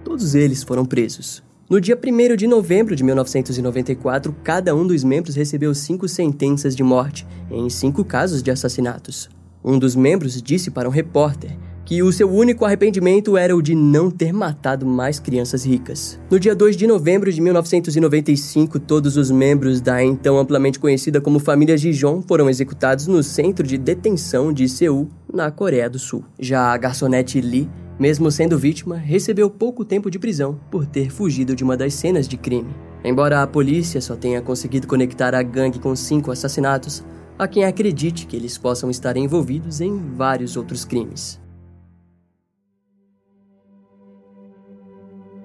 todos 0.05 0.37
eles 0.37 0.63
foram 0.63 0.85
presos. 0.85 1.43
No 1.69 1.81
dia 1.81 1.99
1 1.99 2.37
de 2.37 2.47
novembro 2.47 2.95
de 2.95 3.03
1994, 3.03 4.33
cada 4.45 4.73
um 4.73 4.87
dos 4.87 5.03
membros 5.03 5.35
recebeu 5.35 5.75
cinco 5.75 6.07
sentenças 6.07 6.77
de 6.77 6.85
morte 6.85 7.27
em 7.51 7.69
cinco 7.69 8.05
casos 8.05 8.41
de 8.41 8.53
assassinatos. 8.53 9.29
Um 9.65 9.81
dos 9.81 9.97
membros 9.97 10.41
disse 10.41 10.71
para 10.71 10.89
um 10.89 10.93
repórter 10.93 11.57
que 11.85 12.03
o 12.03 12.13
seu 12.13 12.31
único 12.31 12.65
arrependimento 12.65 13.37
era 13.37 13.57
o 13.57 13.63
de 13.63 13.75
não 13.75 14.11
ter 14.11 14.33
matado 14.33 14.87
mais 14.87 15.19
crianças 15.19 15.65
ricas. 15.65 16.21
No 16.31 16.39
dia 16.39 16.55
2 16.55 16.77
de 16.77 16.87
novembro 16.87 17.33
de 17.33 17.41
1995, 17.41 18.79
todos 18.79 19.17
os 19.17 19.31
membros 19.31 19.81
da 19.81 20.03
então 20.03 20.39
amplamente 20.39 20.79
conhecida 20.79 21.21
como 21.21 21.39
família 21.39 21.77
Gijon 21.77 22.23
foram 22.27 22.49
executados 22.49 23.07
no 23.07 23.23
centro 23.23 23.67
de 23.67 23.77
detenção 23.77 24.53
de 24.53 24.69
Seul, 24.69 25.09
na 25.33 25.51
Coreia 25.51 25.91
do 25.91 25.99
Sul. 25.99 26.25
Já 26.39 26.73
a 26.73 26.77
garçonete 26.77 27.41
Lee 27.41 27.69
mesmo 28.01 28.31
sendo 28.31 28.59
vítima, 28.59 28.97
recebeu 28.97 29.51
pouco 29.51 29.85
tempo 29.85 30.11
de 30.11 30.19
prisão 30.19 30.59
por 30.71 30.87
ter 30.87 31.11
fugido 31.11 31.55
de 31.55 31.63
uma 31.63 31.77
das 31.77 31.93
cenas 31.93 32.27
de 32.27 32.39
crime. 32.39 32.75
Embora 33.05 33.43
a 33.43 33.47
polícia 33.47 34.01
só 34.01 34.17
tenha 34.17 34.41
conseguido 34.41 34.87
conectar 34.87 35.35
a 35.35 35.43
gangue 35.43 35.79
com 35.79 35.95
cinco 35.95 36.31
assassinatos, 36.31 37.05
há 37.39 37.47
quem 37.47 37.65
acredite 37.65 38.27
que 38.27 38.37
eles 38.37 38.57
possam 38.57 38.91
estar 38.91 39.19
envolvidos 39.19 39.83
em 39.83 39.99
vários 40.17 40.57
outros 40.57 40.83
crimes. 40.83 41.40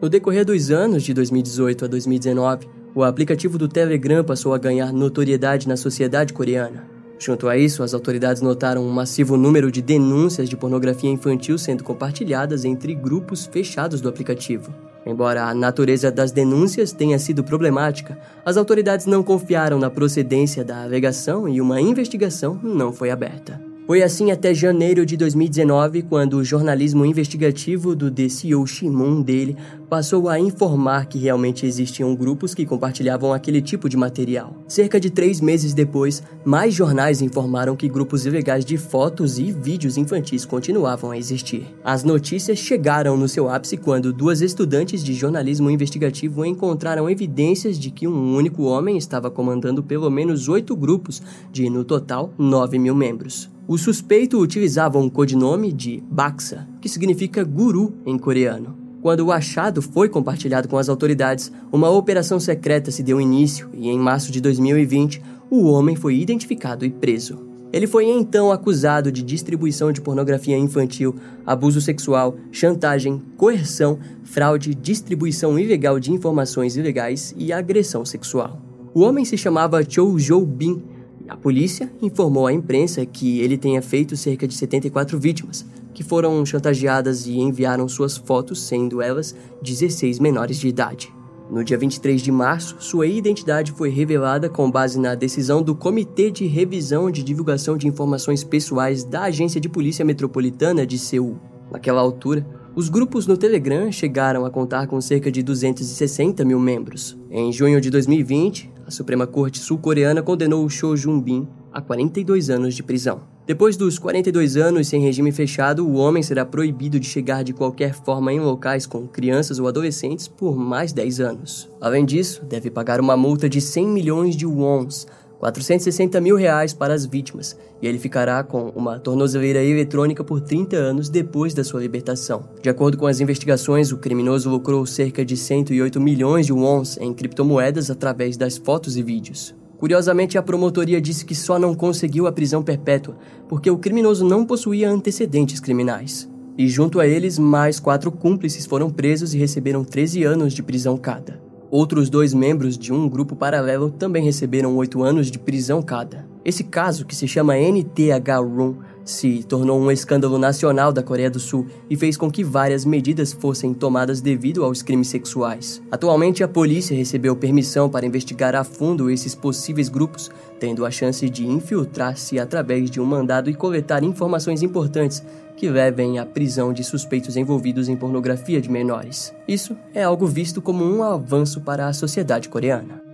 No 0.01 0.09
decorrer 0.09 0.43
dos 0.43 0.71
anos 0.71 1.03
de 1.03 1.13
2018 1.13 1.85
a 1.85 1.87
2019, 1.87 2.67
o 2.93 3.03
aplicativo 3.03 3.57
do 3.57 3.67
Telegram 3.67 4.25
passou 4.25 4.53
a 4.53 4.57
ganhar 4.57 4.91
notoriedade 4.91 5.69
na 5.69 5.77
sociedade 5.77 6.33
coreana. 6.33 6.83
Junto 7.17 7.47
a 7.47 7.57
isso, 7.57 7.81
as 7.81 7.93
autoridades 7.93 8.41
notaram 8.41 8.85
um 8.85 8.91
massivo 8.91 9.37
número 9.37 9.71
de 9.71 9.81
denúncias 9.81 10.49
de 10.49 10.57
pornografia 10.57 11.09
infantil 11.09 11.57
sendo 11.57 11.83
compartilhadas 11.83 12.65
entre 12.65 12.93
grupos 12.93 13.45
fechados 13.45 14.01
do 14.01 14.09
aplicativo. 14.09 14.73
Embora 15.05 15.45
a 15.45 15.53
natureza 15.53 16.11
das 16.11 16.31
denúncias 16.31 16.91
tenha 16.91 17.17
sido 17.17 17.41
problemática, 17.43 18.19
as 18.43 18.57
autoridades 18.57 19.05
não 19.05 19.23
confiaram 19.23 19.79
na 19.79 19.89
procedência 19.89 20.63
da 20.63 20.83
alegação 20.83 21.47
e 21.47 21.61
uma 21.61 21.79
investigação 21.79 22.59
não 22.61 22.91
foi 22.91 23.11
aberta. 23.11 23.74
Foi 23.85 24.01
assim 24.01 24.31
até 24.31 24.51
janeiro 24.51 25.05
de 25.05 25.15
2019, 25.15 26.01
quando 26.01 26.37
o 26.37 26.43
jornalismo 26.43 27.05
investigativo 27.05 27.95
do 27.95 28.09
DCO 28.09 28.65
Shimun 28.65 29.21
dele 29.21 29.55
passou 29.87 30.27
a 30.27 30.39
informar 30.39 31.05
que 31.05 31.19
realmente 31.19 31.67
existiam 31.67 32.15
grupos 32.15 32.55
que 32.55 32.65
compartilhavam 32.65 33.31
aquele 33.31 33.61
tipo 33.61 33.87
de 33.87 33.95
material. 33.95 34.55
Cerca 34.67 34.99
de 34.99 35.11
três 35.11 35.39
meses 35.39 35.75
depois, 35.75 36.23
mais 36.43 36.73
jornais 36.73 37.21
informaram 37.21 37.75
que 37.75 37.87
grupos 37.87 38.25
ilegais 38.25 38.65
de 38.65 38.75
fotos 38.75 39.37
e 39.37 39.51
vídeos 39.51 39.97
infantis 39.97 40.45
continuavam 40.45 41.11
a 41.11 41.17
existir. 41.17 41.67
As 41.83 42.03
notícias 42.03 42.57
chegaram 42.57 43.15
no 43.15 43.29
seu 43.29 43.47
ápice 43.47 43.77
quando 43.77 44.11
duas 44.11 44.41
estudantes 44.41 45.03
de 45.03 45.13
jornalismo 45.13 45.69
investigativo 45.69 46.43
encontraram 46.43 47.07
evidências 47.07 47.77
de 47.77 47.91
que 47.91 48.07
um 48.07 48.35
único 48.35 48.63
homem 48.63 48.97
estava 48.97 49.29
comandando 49.29 49.83
pelo 49.83 50.09
menos 50.09 50.49
oito 50.49 50.75
grupos, 50.75 51.21
de 51.51 51.69
no 51.69 51.83
total 51.83 52.33
9 52.35 52.79
mil 52.79 52.95
membros. 52.95 53.53
O 53.67 53.79
suspeito 53.79 54.39
utilizava 54.39 54.99
um 54.99 55.09
codinome 55.09 55.73
de 55.73 56.03
Baksa, 56.11 56.67
que 56.79 56.87
significa 56.87 57.43
guru 57.43 57.95
em 58.05 58.15
coreano. 58.15 58.77
Quando 59.01 59.21
o 59.21 59.31
achado 59.31 59.81
foi 59.81 60.07
compartilhado 60.07 60.67
com 60.67 60.77
as 60.77 60.87
autoridades, 60.87 61.51
uma 61.71 61.89
operação 61.89 62.39
secreta 62.39 62.91
se 62.91 63.01
deu 63.01 63.19
início 63.19 63.67
e, 63.73 63.89
em 63.89 63.97
março 63.97 64.31
de 64.31 64.39
2020, 64.39 65.19
o 65.49 65.63
homem 65.63 65.95
foi 65.95 66.15
identificado 66.15 66.85
e 66.85 66.91
preso. 66.91 67.43
Ele 67.73 67.87
foi 67.87 68.05
então 68.05 68.51
acusado 68.51 69.11
de 69.11 69.23
distribuição 69.23 69.91
de 69.91 69.99
pornografia 69.99 70.57
infantil, 70.57 71.15
abuso 71.43 71.81
sexual, 71.81 72.37
chantagem, 72.51 73.19
coerção, 73.35 73.97
fraude, 74.23 74.75
distribuição 74.75 75.57
ilegal 75.57 75.99
de 75.99 76.11
informações 76.11 76.77
ilegais 76.77 77.33
e 77.35 77.51
agressão 77.51 78.05
sexual. 78.05 78.61
O 78.93 79.01
homem 79.01 79.25
se 79.25 79.37
chamava 79.37 79.83
Chou 79.83 80.19
Jou 80.19 80.45
Bin 80.45 80.83
a 81.27 81.35
polícia 81.35 81.91
informou 82.01 82.47
à 82.47 82.53
imprensa 82.53 83.05
que 83.05 83.39
ele 83.39 83.57
tenha 83.57 83.81
feito 83.81 84.15
cerca 84.15 84.47
de 84.47 84.53
74 84.53 85.19
vítimas, 85.19 85.65
que 85.93 86.03
foram 86.03 86.45
chantageadas 86.45 87.25
e 87.25 87.39
enviaram 87.39 87.87
suas 87.87 88.17
fotos, 88.17 88.61
sendo 88.61 89.01
elas 89.01 89.35
16 89.61 90.19
menores 90.19 90.59
de 90.59 90.67
idade. 90.67 91.13
No 91.49 91.63
dia 91.63 91.77
23 91.77 92.21
de 92.21 92.31
março, 92.31 92.75
sua 92.79 93.05
identidade 93.05 93.71
foi 93.71 93.89
revelada 93.89 94.49
com 94.49 94.69
base 94.69 94.99
na 94.99 95.13
decisão 95.13 95.61
do 95.61 95.75
Comitê 95.75 96.31
de 96.31 96.45
Revisão 96.47 97.11
de 97.11 97.23
Divulgação 97.23 97.77
de 97.77 97.87
Informações 97.87 98.43
Pessoais 98.43 99.03
da 99.03 99.23
Agência 99.23 99.61
de 99.61 99.69
Polícia 99.69 100.03
Metropolitana 100.03 100.85
de 100.85 100.97
Seul. 100.97 101.37
Naquela 101.71 102.01
altura, 102.01 102.45
os 102.75 102.89
grupos 102.89 103.25
no 103.25 103.37
Telegram 103.37 103.91
chegaram 103.91 104.43
a 104.43 104.49
contar 104.49 104.87
com 104.87 104.99
cerca 104.99 105.31
de 105.31 105.41
260 105.41 106.43
mil 106.43 106.59
membros. 106.59 107.17
Em 107.29 107.51
junho 107.53 107.79
de 107.79 107.89
2020, 107.89 108.71
a 108.85 108.91
Suprema 108.91 109.25
Corte 109.25 109.59
sul-coreana 109.59 110.21
condenou 110.21 110.69
Cho 110.69 110.95
Jun-bin 110.95 111.47
a 111.73 111.81
42 111.81 112.49
anos 112.49 112.75
de 112.75 112.83
prisão. 112.83 113.21
Depois 113.47 113.75
dos 113.77 113.99
42 113.99 114.57
anos 114.57 114.87
sem 114.87 115.01
regime 115.01 115.31
fechado, 115.31 115.85
o 115.85 115.95
homem 115.95 116.23
será 116.23 116.45
proibido 116.45 116.99
de 116.99 117.07
chegar 117.07 117.43
de 117.43 117.53
qualquer 117.53 117.93
forma 117.93 118.31
em 118.31 118.39
locais 118.39 118.87
com 118.87 119.07
crianças 119.07 119.59
ou 119.59 119.67
adolescentes 119.67 120.27
por 120.27 120.55
mais 120.55 120.93
10 120.93 121.19
anos. 121.19 121.69
Além 121.79 122.05
disso, 122.05 122.43
deve 122.45 122.71
pagar 122.71 122.99
uma 122.99 123.17
multa 123.17 123.49
de 123.49 123.61
100 123.61 123.87
milhões 123.87 124.35
de 124.35 124.45
wons, 124.45 125.07
460 125.45 126.19
mil 126.21 126.35
reais 126.35 126.73
para 126.73 126.93
as 126.93 127.05
vítimas, 127.05 127.55
e 127.79 127.85
ele 127.85 127.99
ficará 127.99 128.43
com 128.43 128.69
uma 128.69 128.97
tornozeleira 128.97 129.63
eletrônica 129.63 130.23
por 130.23 130.41
30 130.41 130.75
anos 130.75 131.07
depois 131.07 131.53
da 131.53 131.63
sua 131.63 131.81
libertação. 131.81 132.49
De 132.63 132.69
acordo 132.69 132.97
com 132.97 133.05
as 133.05 133.19
investigações, 133.19 133.91
o 133.91 133.97
criminoso 133.97 134.49
lucrou 134.49 134.83
cerca 134.87 135.23
de 135.23 135.37
108 135.37 136.01
milhões 136.01 136.47
de 136.47 136.53
wons 136.53 136.97
em 136.97 137.13
criptomoedas 137.13 137.91
através 137.91 138.37
das 138.37 138.57
fotos 138.57 138.97
e 138.97 139.03
vídeos. 139.03 139.53
Curiosamente, 139.77 140.35
a 140.35 140.41
promotoria 140.41 140.99
disse 140.99 141.23
que 141.23 141.35
só 141.35 141.59
não 141.59 141.75
conseguiu 141.75 142.25
a 142.25 142.31
prisão 142.31 142.63
perpétua 142.63 143.15
porque 143.47 143.69
o 143.69 143.77
criminoso 143.77 144.25
não 144.25 144.45
possuía 144.45 144.89
antecedentes 144.89 145.59
criminais. 145.59 146.27
E 146.57 146.67
junto 146.67 146.99
a 146.99 147.05
eles, 147.05 147.37
mais 147.37 147.79
quatro 147.79 148.11
cúmplices 148.11 148.65
foram 148.65 148.89
presos 148.89 149.35
e 149.35 149.37
receberam 149.37 149.83
13 149.83 150.23
anos 150.23 150.53
de 150.53 150.63
prisão 150.63 150.97
cada. 150.97 151.44
Outros 151.77 152.09
dois 152.09 152.33
membros 152.33 152.77
de 152.77 152.93
um 152.93 153.09
grupo 153.09 153.35
paralelo 153.35 153.91
também 153.91 154.23
receberam 154.23 154.77
oito 154.77 155.03
anos 155.03 155.29
de 155.29 155.37
prisão 155.37 155.81
cada. 155.81 156.25
Esse 156.45 156.63
caso, 156.63 157.07
que 157.07 157.15
se 157.15 157.27
chama 157.27 157.57
NTH 157.57 158.37
Room, 158.37 158.75
se 159.03 159.43
tornou 159.43 159.79
um 159.79 159.89
escândalo 159.89 160.37
nacional 160.37 160.93
da 160.93 161.01
Coreia 161.01 161.29
do 161.29 161.39
Sul 161.39 161.65
e 161.89 161.97
fez 161.97 162.15
com 162.15 162.29
que 162.29 162.43
várias 162.43 162.85
medidas 162.85 163.33
fossem 163.33 163.73
tomadas 163.73 164.21
devido 164.21 164.63
aos 164.63 164.83
crimes 164.83 165.07
sexuais. 165.07 165.81
Atualmente, 165.91 166.43
a 166.43 166.47
polícia 166.47 166.95
recebeu 166.95 167.35
permissão 167.35 167.89
para 167.89 168.05
investigar 168.05 168.55
a 168.55 168.63
fundo 168.63 169.09
esses 169.09 169.33
possíveis 169.33 169.89
grupos, 169.89 170.29
tendo 170.59 170.85
a 170.85 170.91
chance 170.91 171.27
de 171.29 171.47
infiltrar-se 171.47 172.37
através 172.37 172.91
de 172.91 173.01
um 173.01 173.05
mandado 173.05 173.49
e 173.49 173.55
coletar 173.55 174.03
informações 174.03 174.61
importantes 174.61 175.23
que 175.57 175.69
levem 175.69 176.19
à 176.19 176.25
prisão 176.25 176.73
de 176.73 176.83
suspeitos 176.83 177.37
envolvidos 177.37 177.89
em 177.89 177.95
pornografia 177.95 178.61
de 178.61 178.69
menores. 178.69 179.33
Isso 179.47 179.75
é 179.93 180.03
algo 180.03 180.27
visto 180.27 180.61
como 180.61 180.83
um 180.83 181.01
avanço 181.01 181.61
para 181.61 181.87
a 181.87 181.93
sociedade 181.93 182.49
coreana. 182.49 183.04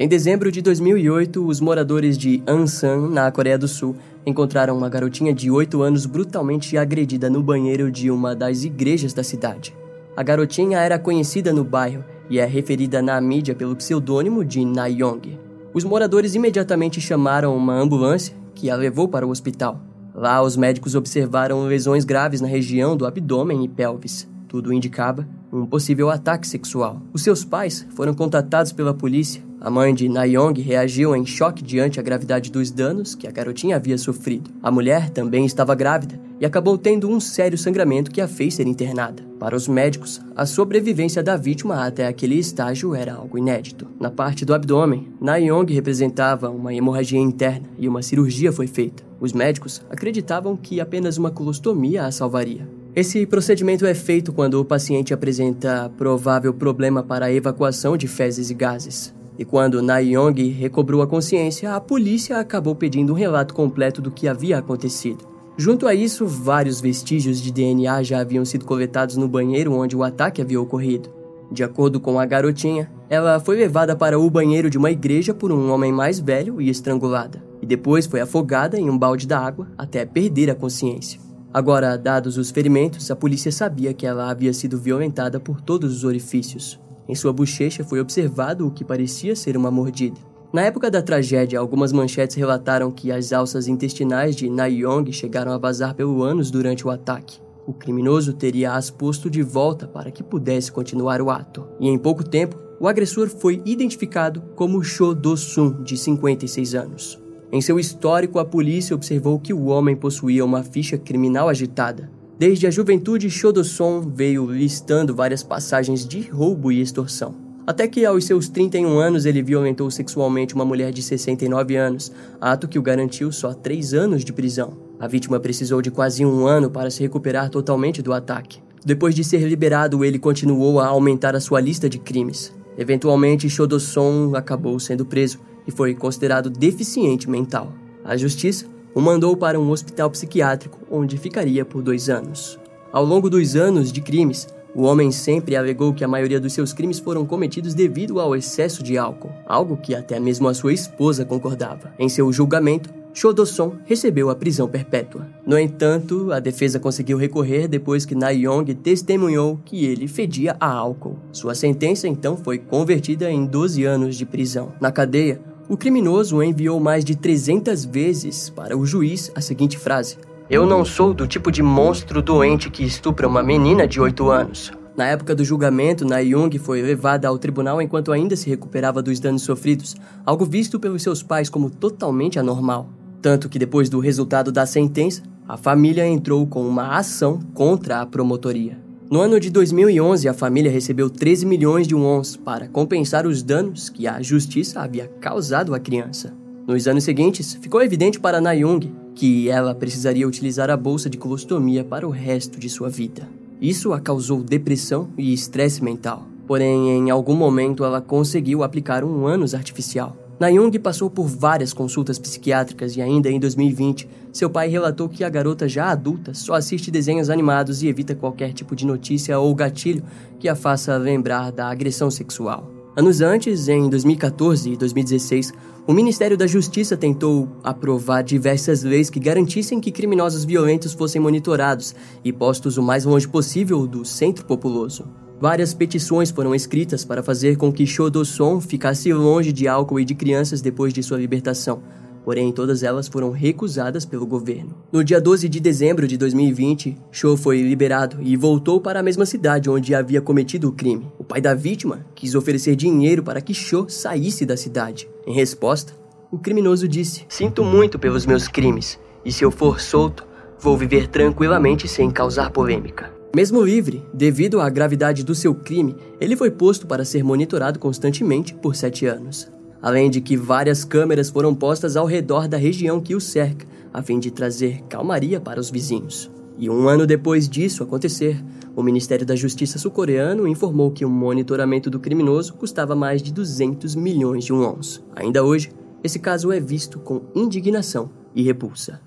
Em 0.00 0.06
dezembro 0.06 0.52
de 0.52 0.62
2008, 0.62 1.44
os 1.44 1.60
moradores 1.60 2.16
de 2.16 2.40
Ansan, 2.46 3.08
na 3.08 3.32
Coreia 3.32 3.58
do 3.58 3.66
Sul, 3.66 3.96
encontraram 4.24 4.78
uma 4.78 4.88
garotinha 4.88 5.34
de 5.34 5.50
8 5.50 5.82
anos 5.82 6.06
brutalmente 6.06 6.78
agredida 6.78 7.28
no 7.28 7.42
banheiro 7.42 7.90
de 7.90 8.08
uma 8.08 8.32
das 8.32 8.62
igrejas 8.62 9.12
da 9.12 9.24
cidade. 9.24 9.74
A 10.16 10.22
garotinha 10.22 10.78
era 10.78 11.00
conhecida 11.00 11.52
no 11.52 11.64
bairro 11.64 12.04
e 12.30 12.38
é 12.38 12.44
referida 12.44 13.02
na 13.02 13.20
mídia 13.20 13.56
pelo 13.56 13.74
pseudônimo 13.74 14.44
de 14.44 14.64
Nayong. 14.64 15.36
Os 15.74 15.82
moradores 15.82 16.36
imediatamente 16.36 17.00
chamaram 17.00 17.56
uma 17.56 17.74
ambulância 17.74 18.36
que 18.54 18.70
a 18.70 18.76
levou 18.76 19.08
para 19.08 19.26
o 19.26 19.30
hospital. 19.30 19.80
Lá, 20.14 20.40
os 20.40 20.56
médicos 20.56 20.94
observaram 20.94 21.66
lesões 21.66 22.04
graves 22.04 22.40
na 22.40 22.46
região 22.46 22.96
do 22.96 23.04
abdômen 23.04 23.64
e 23.64 23.68
pelvis. 23.68 24.28
Tudo 24.48 24.72
indicava 24.72 25.28
um 25.52 25.66
possível 25.66 26.10
ataque 26.10 26.48
sexual. 26.48 27.02
Os 27.12 27.22
seus 27.22 27.44
pais 27.44 27.86
foram 27.94 28.14
contatados 28.14 28.72
pela 28.72 28.94
polícia 28.94 29.42
a 29.60 29.70
mãe 29.70 29.92
de 29.92 30.08
Nayong 30.08 30.60
reagiu 30.62 31.16
em 31.16 31.26
choque 31.26 31.64
diante 31.64 31.98
a 31.98 32.02
gravidade 32.02 32.48
dos 32.48 32.70
danos 32.70 33.16
que 33.16 33.26
a 33.26 33.30
garotinha 33.30 33.74
havia 33.74 33.98
sofrido. 33.98 34.50
A 34.62 34.70
mulher 34.70 35.10
também 35.10 35.44
estava 35.44 35.74
grávida 35.74 36.18
e 36.40 36.46
acabou 36.46 36.78
tendo 36.78 37.08
um 37.08 37.18
sério 37.18 37.58
sangramento 37.58 38.12
que 38.12 38.20
a 38.20 38.28
fez 38.28 38.54
ser 38.54 38.68
internada. 38.68 39.20
Para 39.36 39.56
os 39.56 39.66
médicos, 39.66 40.20
a 40.36 40.46
sobrevivência 40.46 41.24
da 41.24 41.36
vítima 41.36 41.84
até 41.84 42.06
aquele 42.06 42.36
estágio 42.36 42.94
era 42.94 43.14
algo 43.14 43.36
inédito. 43.36 43.88
Na 43.98 44.12
parte 44.12 44.44
do 44.44 44.54
abdômen, 44.54 45.08
Nayong 45.20 45.72
representava 45.74 46.48
uma 46.50 46.72
hemorragia 46.72 47.18
interna 47.18 47.68
e 47.76 47.88
uma 47.88 48.02
cirurgia 48.02 48.52
foi 48.52 48.68
feita. 48.68 49.02
Os 49.20 49.32
médicos 49.32 49.82
acreditavam 49.90 50.56
que 50.56 50.80
apenas 50.80 51.18
uma 51.18 51.32
colostomia 51.32 52.04
a 52.04 52.12
salvaria. 52.12 52.77
Esse 52.98 53.24
procedimento 53.24 53.86
é 53.86 53.94
feito 53.94 54.32
quando 54.32 54.54
o 54.54 54.64
paciente 54.64 55.14
apresenta 55.14 55.88
provável 55.96 56.52
problema 56.52 57.00
para 57.00 57.26
a 57.26 57.32
evacuação 57.32 57.96
de 57.96 58.08
fezes 58.08 58.50
e 58.50 58.54
gases. 58.54 59.14
E 59.38 59.44
quando 59.44 59.80
Naiyong 59.80 60.48
recobrou 60.48 61.00
a 61.00 61.06
consciência, 61.06 61.76
a 61.76 61.80
polícia 61.80 62.40
acabou 62.40 62.74
pedindo 62.74 63.12
um 63.12 63.16
relato 63.16 63.54
completo 63.54 64.02
do 64.02 64.10
que 64.10 64.26
havia 64.26 64.58
acontecido. 64.58 65.24
Junto 65.56 65.86
a 65.86 65.94
isso, 65.94 66.26
vários 66.26 66.80
vestígios 66.80 67.40
de 67.40 67.52
DNA 67.52 68.02
já 68.02 68.18
haviam 68.18 68.44
sido 68.44 68.64
coletados 68.64 69.16
no 69.16 69.28
banheiro 69.28 69.74
onde 69.74 69.94
o 69.94 70.02
ataque 70.02 70.42
havia 70.42 70.60
ocorrido. 70.60 71.08
De 71.52 71.62
acordo 71.62 72.00
com 72.00 72.18
a 72.18 72.26
garotinha, 72.26 72.90
ela 73.08 73.38
foi 73.38 73.58
levada 73.58 73.94
para 73.94 74.18
o 74.18 74.28
banheiro 74.28 74.68
de 74.68 74.76
uma 74.76 74.90
igreja 74.90 75.32
por 75.32 75.52
um 75.52 75.70
homem 75.70 75.92
mais 75.92 76.18
velho 76.18 76.60
e 76.60 76.68
estrangulada, 76.68 77.40
e 77.62 77.66
depois 77.66 78.06
foi 78.06 78.20
afogada 78.20 78.76
em 78.76 78.90
um 78.90 78.98
balde 78.98 79.24
d'água 79.24 79.68
até 79.78 80.04
perder 80.04 80.50
a 80.50 80.54
consciência. 80.56 81.27
Agora, 81.58 81.98
dados 81.98 82.38
os 82.38 82.52
ferimentos, 82.52 83.10
a 83.10 83.16
polícia 83.16 83.50
sabia 83.50 83.92
que 83.92 84.06
ela 84.06 84.30
havia 84.30 84.52
sido 84.52 84.78
violentada 84.78 85.40
por 85.40 85.60
todos 85.60 85.92
os 85.92 86.04
orifícios. 86.04 86.78
Em 87.08 87.16
sua 87.16 87.32
bochecha 87.32 87.82
foi 87.82 87.98
observado 87.98 88.64
o 88.64 88.70
que 88.70 88.84
parecia 88.84 89.34
ser 89.34 89.56
uma 89.56 89.68
mordida. 89.68 90.20
Na 90.52 90.62
época 90.62 90.88
da 90.88 91.02
tragédia, 91.02 91.58
algumas 91.58 91.92
manchetes 91.92 92.36
relataram 92.36 92.92
que 92.92 93.10
as 93.10 93.32
alças 93.32 93.66
intestinais 93.66 94.36
de 94.36 94.48
Nayong 94.48 95.12
chegaram 95.12 95.50
a 95.50 95.58
vazar 95.58 95.96
pelo 95.96 96.22
ânus 96.22 96.48
durante 96.48 96.86
o 96.86 96.90
ataque. 96.90 97.40
O 97.66 97.72
criminoso 97.72 98.34
teria 98.34 98.74
as 98.74 98.88
posto 98.88 99.28
de 99.28 99.42
volta 99.42 99.88
para 99.88 100.12
que 100.12 100.22
pudesse 100.22 100.70
continuar 100.70 101.20
o 101.20 101.28
ato. 101.28 101.66
E 101.80 101.88
em 101.88 101.98
pouco 101.98 102.22
tempo, 102.22 102.56
o 102.78 102.86
agressor 102.86 103.28
foi 103.28 103.60
identificado 103.64 104.42
como 104.54 104.84
Cho 104.84 105.12
Do-sun, 105.12 105.82
de 105.82 105.96
56 105.96 106.76
anos. 106.76 107.20
Em 107.50 107.60
seu 107.60 107.78
histórico, 107.78 108.38
a 108.38 108.44
polícia 108.44 108.94
observou 108.94 109.38
que 109.38 109.54
o 109.54 109.66
homem 109.66 109.96
possuía 109.96 110.44
uma 110.44 110.62
ficha 110.62 110.98
criminal 110.98 111.48
agitada, 111.48 112.10
Desde 112.38 112.68
a 112.68 112.70
juventude, 112.70 113.28
Shodosson 113.28 114.12
veio 114.14 114.48
listando 114.48 115.12
várias 115.12 115.42
passagens 115.42 116.06
de 116.06 116.20
roubo 116.20 116.70
e 116.70 116.80
extorsão. 116.80 117.34
Até 117.66 117.88
que 117.88 118.06
aos 118.06 118.24
seus 118.26 118.48
31 118.48 118.96
anos 118.96 119.26
ele 119.26 119.42
violentou 119.42 119.90
sexualmente 119.90 120.54
uma 120.54 120.64
mulher 120.64 120.92
de 120.92 121.02
69 121.02 121.74
anos, 121.74 122.12
ato 122.40 122.68
que 122.68 122.78
o 122.78 122.82
garantiu 122.82 123.32
só 123.32 123.52
3 123.52 123.92
anos 123.92 124.24
de 124.24 124.32
prisão. 124.32 124.78
A 125.00 125.08
vítima 125.08 125.40
precisou 125.40 125.82
de 125.82 125.90
quase 125.90 126.24
um 126.24 126.46
ano 126.46 126.70
para 126.70 126.90
se 126.90 127.02
recuperar 127.02 127.50
totalmente 127.50 128.00
do 128.00 128.12
ataque. 128.12 128.60
Depois 128.84 129.16
de 129.16 129.24
ser 129.24 129.40
liberado, 129.40 130.04
ele 130.04 130.20
continuou 130.20 130.78
a 130.78 130.86
aumentar 130.86 131.34
a 131.34 131.40
sua 131.40 131.60
lista 131.60 131.88
de 131.88 131.98
crimes. 131.98 132.54
Eventualmente, 132.78 133.50
Shodosson 133.50 134.36
acabou 134.36 134.78
sendo 134.78 135.04
preso 135.04 135.40
e 135.68 135.70
foi 135.70 135.94
considerado 135.94 136.48
deficiente 136.48 137.30
mental. 137.30 137.72
A 138.02 138.16
justiça 138.16 138.66
o 138.94 139.00
mandou 139.00 139.36
para 139.36 139.60
um 139.60 139.70
hospital 139.70 140.10
psiquiátrico, 140.10 140.78
onde 140.90 141.18
ficaria 141.18 141.64
por 141.64 141.82
dois 141.82 142.08
anos. 142.08 142.58
Ao 142.90 143.04
longo 143.04 143.28
dos 143.28 143.54
anos 143.54 143.92
de 143.92 144.00
crimes, 144.00 144.48
o 144.74 144.82
homem 144.82 145.12
sempre 145.12 145.54
alegou 145.54 145.92
que 145.92 146.02
a 146.02 146.08
maioria 146.08 146.40
dos 146.40 146.54
seus 146.54 146.72
crimes 146.72 146.98
foram 146.98 147.26
cometidos 147.26 147.74
devido 147.74 148.18
ao 148.18 148.34
excesso 148.34 148.82
de 148.82 148.96
álcool, 148.96 149.30
algo 149.46 149.76
que 149.76 149.94
até 149.94 150.18
mesmo 150.18 150.48
a 150.48 150.54
sua 150.54 150.72
esposa 150.72 151.24
concordava. 151.24 151.92
Em 151.98 152.08
seu 152.08 152.32
julgamento, 152.32 152.90
Shodosson 153.12 153.76
recebeu 153.84 154.30
a 154.30 154.36
prisão 154.36 154.68
perpétua. 154.68 155.26
No 155.44 155.58
entanto, 155.58 156.32
a 156.32 156.38
defesa 156.38 156.78
conseguiu 156.78 157.18
recorrer 157.18 157.66
depois 157.66 158.06
que 158.06 158.14
Nayong 158.14 158.72
testemunhou 158.74 159.58
que 159.64 159.84
ele 159.84 160.06
fedia 160.06 160.56
a 160.60 160.70
álcool. 160.70 161.18
Sua 161.32 161.54
sentença 161.54 162.06
então 162.06 162.36
foi 162.36 162.58
convertida 162.58 163.30
em 163.30 163.44
12 163.44 163.84
anos 163.84 164.16
de 164.16 164.24
prisão. 164.24 164.72
Na 164.80 164.92
cadeia, 164.92 165.40
o 165.68 165.76
criminoso 165.76 166.42
enviou 166.42 166.80
mais 166.80 167.04
de 167.04 167.14
300 167.14 167.84
vezes 167.84 168.48
para 168.48 168.76
o 168.76 168.86
juiz 168.86 169.30
a 169.34 169.40
seguinte 169.40 169.76
frase: 169.76 170.16
Eu 170.48 170.66
não 170.66 170.84
sou 170.84 171.12
do 171.12 171.26
tipo 171.26 171.52
de 171.52 171.62
monstro 171.62 172.22
doente 172.22 172.70
que 172.70 172.82
estupra 172.82 173.28
uma 173.28 173.42
menina 173.42 173.86
de 173.86 174.00
8 174.00 174.30
anos. 174.30 174.72
Na 174.96 175.06
época 175.06 175.34
do 175.34 175.44
julgamento, 175.44 176.04
Nayung 176.04 176.58
foi 176.58 176.82
levada 176.82 177.28
ao 177.28 177.38
tribunal 177.38 177.80
enquanto 177.80 178.10
ainda 178.10 178.34
se 178.34 178.48
recuperava 178.48 179.00
dos 179.00 179.20
danos 179.20 179.42
sofridos, 179.42 179.94
algo 180.26 180.44
visto 180.44 180.80
pelos 180.80 181.02
seus 181.02 181.22
pais 181.22 181.48
como 181.48 181.70
totalmente 181.70 182.38
anormal. 182.38 182.88
Tanto 183.22 183.48
que 183.48 183.58
depois 183.58 183.88
do 183.88 184.00
resultado 184.00 184.50
da 184.50 184.66
sentença, 184.66 185.22
a 185.46 185.56
família 185.56 186.06
entrou 186.06 186.46
com 186.46 186.66
uma 186.66 186.96
ação 186.96 187.38
contra 187.54 188.00
a 188.00 188.06
promotoria. 188.06 188.87
No 189.10 189.22
ano 189.22 189.40
de 189.40 189.48
2011, 189.48 190.28
a 190.28 190.34
família 190.34 190.70
recebeu 190.70 191.08
13 191.08 191.46
milhões 191.46 191.88
de 191.88 191.94
wons 191.94 192.36
para 192.36 192.68
compensar 192.68 193.26
os 193.26 193.42
danos 193.42 193.88
que 193.88 194.06
a 194.06 194.20
justiça 194.20 194.80
havia 194.80 195.08
causado 195.18 195.74
à 195.74 195.80
criança. 195.80 196.34
Nos 196.66 196.86
anos 196.86 197.04
seguintes, 197.04 197.54
ficou 197.54 197.82
evidente 197.82 198.20
para 198.20 198.38
Nayung 198.38 198.92
que 199.14 199.48
ela 199.48 199.74
precisaria 199.74 200.28
utilizar 200.28 200.68
a 200.68 200.76
bolsa 200.76 201.08
de 201.08 201.16
colostomia 201.16 201.82
para 201.82 202.06
o 202.06 202.10
resto 202.10 202.60
de 202.60 202.68
sua 202.68 202.90
vida. 202.90 203.26
Isso 203.58 203.94
a 203.94 204.00
causou 204.00 204.42
depressão 204.42 205.08
e 205.16 205.32
estresse 205.32 205.82
mental. 205.82 206.26
Porém, 206.46 206.90
em 206.90 207.08
algum 207.08 207.34
momento 207.34 207.84
ela 207.84 208.02
conseguiu 208.02 208.62
aplicar 208.62 209.02
um 209.02 209.26
ânus 209.26 209.54
artificial. 209.54 210.14
Nayung 210.38 210.70
passou 210.78 211.10
por 211.10 211.26
várias 211.26 211.72
consultas 211.72 212.16
psiquiátricas 212.16 212.96
e 212.96 213.02
ainda 213.02 213.28
em 213.28 213.40
2020, 213.40 214.08
seu 214.32 214.48
pai 214.48 214.68
relatou 214.68 215.08
que 215.08 215.24
a 215.24 215.28
garota 215.28 215.68
já 215.68 215.90
adulta 215.90 216.32
só 216.32 216.54
assiste 216.54 216.92
desenhos 216.92 217.28
animados 217.28 217.82
e 217.82 217.88
evita 217.88 218.14
qualquer 218.14 218.52
tipo 218.52 218.76
de 218.76 218.86
notícia 218.86 219.36
ou 219.36 219.52
gatilho 219.52 220.04
que 220.38 220.48
a 220.48 220.54
faça 220.54 220.96
lembrar 220.96 221.50
da 221.50 221.68
agressão 221.68 222.08
sexual. 222.08 222.70
Anos 222.96 223.20
antes, 223.20 223.68
em 223.68 223.88
2014 223.88 224.72
e 224.72 224.76
2016, 224.76 225.52
o 225.88 225.92
Ministério 225.92 226.36
da 226.36 226.46
Justiça 226.46 226.96
tentou 226.96 227.48
aprovar 227.64 228.22
diversas 228.22 228.84
leis 228.84 229.10
que 229.10 229.18
garantissem 229.18 229.80
que 229.80 229.90
criminosos 229.90 230.44
violentos 230.44 230.92
fossem 230.92 231.20
monitorados 231.20 231.96
e 232.24 232.32
postos 232.32 232.76
o 232.76 232.82
mais 232.82 233.04
longe 233.04 233.26
possível 233.26 233.86
do 233.88 234.04
centro 234.04 234.44
populoso. 234.44 235.04
Várias 235.40 235.72
petições 235.72 236.32
foram 236.32 236.52
escritas 236.52 237.04
para 237.04 237.22
fazer 237.22 237.56
com 237.56 237.72
que 237.72 237.86
Shodosson 237.86 238.60
ficasse 238.60 239.12
longe 239.12 239.52
de 239.52 239.68
álcool 239.68 240.00
e 240.00 240.04
de 240.04 240.12
crianças 240.12 240.60
depois 240.60 240.92
de 240.92 241.00
sua 241.00 241.16
libertação, 241.16 241.80
porém 242.24 242.50
todas 242.50 242.82
elas 242.82 243.06
foram 243.06 243.30
recusadas 243.30 244.04
pelo 244.04 244.26
governo. 244.26 244.74
No 244.90 245.04
dia 245.04 245.20
12 245.20 245.48
de 245.48 245.60
dezembro 245.60 246.08
de 246.08 246.16
2020, 246.16 246.96
Cho 247.12 247.36
foi 247.36 247.62
liberado 247.62 248.16
e 248.20 248.36
voltou 248.36 248.80
para 248.80 248.98
a 248.98 249.02
mesma 249.02 249.24
cidade 249.24 249.70
onde 249.70 249.94
havia 249.94 250.20
cometido 250.20 250.70
o 250.70 250.72
crime. 250.72 251.06
O 251.16 251.22
pai 251.22 251.40
da 251.40 251.54
vítima 251.54 252.04
quis 252.16 252.34
oferecer 252.34 252.74
dinheiro 252.74 253.22
para 253.22 253.40
que 253.40 253.54
Cho 253.54 253.86
saísse 253.88 254.44
da 254.44 254.56
cidade. 254.56 255.08
Em 255.24 255.32
resposta, 255.32 255.92
o 256.32 256.38
criminoso 256.38 256.88
disse: 256.88 257.24
Sinto 257.28 257.62
muito 257.62 257.96
pelos 257.96 258.26
meus 258.26 258.48
crimes, 258.48 258.98
e 259.24 259.30
se 259.30 259.44
eu 259.44 259.52
for 259.52 259.78
solto, 259.78 260.26
vou 260.58 260.76
viver 260.76 261.06
tranquilamente 261.06 261.86
sem 261.86 262.10
causar 262.10 262.50
polêmica. 262.50 263.17
Mesmo 263.34 263.62
livre, 263.62 264.02
devido 264.12 264.60
à 264.60 264.68
gravidade 264.70 265.22
do 265.22 265.34
seu 265.34 265.54
crime, 265.54 265.94
ele 266.20 266.36
foi 266.36 266.50
posto 266.50 266.86
para 266.86 267.04
ser 267.04 267.22
monitorado 267.22 267.78
constantemente 267.78 268.54
por 268.54 268.74
sete 268.74 269.06
anos. 269.06 269.50
além 269.80 270.10
de 270.10 270.20
que 270.20 270.36
várias 270.36 270.84
câmeras 270.84 271.30
foram 271.30 271.54
postas 271.54 271.96
ao 271.96 272.06
redor 272.06 272.48
da 272.48 272.56
região 272.56 273.00
que 273.00 273.14
o 273.14 273.20
cerca, 273.20 273.66
a 273.92 274.02
fim 274.02 274.18
de 274.18 274.30
trazer 274.30 274.82
calmaria 274.88 275.40
para 275.40 275.60
os 275.60 275.70
vizinhos. 275.70 276.30
E 276.58 276.68
um 276.68 276.88
ano 276.88 277.06
depois 277.06 277.48
disso 277.48 277.84
acontecer, 277.84 278.42
o 278.74 278.82
Ministério 278.82 279.24
da 279.24 279.36
Justiça 279.36 279.78
sul-coreano 279.78 280.48
informou 280.48 280.90
que 280.90 281.04
o 281.04 281.10
monitoramento 281.10 281.88
do 281.88 282.00
criminoso 282.00 282.54
custava 282.54 282.96
mais 282.96 283.22
de 283.22 283.32
200 283.32 283.94
milhões 283.94 284.44
de 284.44 284.52
wons. 284.52 285.02
Ainda 285.14 285.44
hoje, 285.44 285.70
esse 286.02 286.18
caso 286.18 286.50
é 286.50 286.58
visto 286.58 286.98
com 286.98 287.22
indignação 287.34 288.10
e 288.34 288.42
repulsa. 288.42 289.00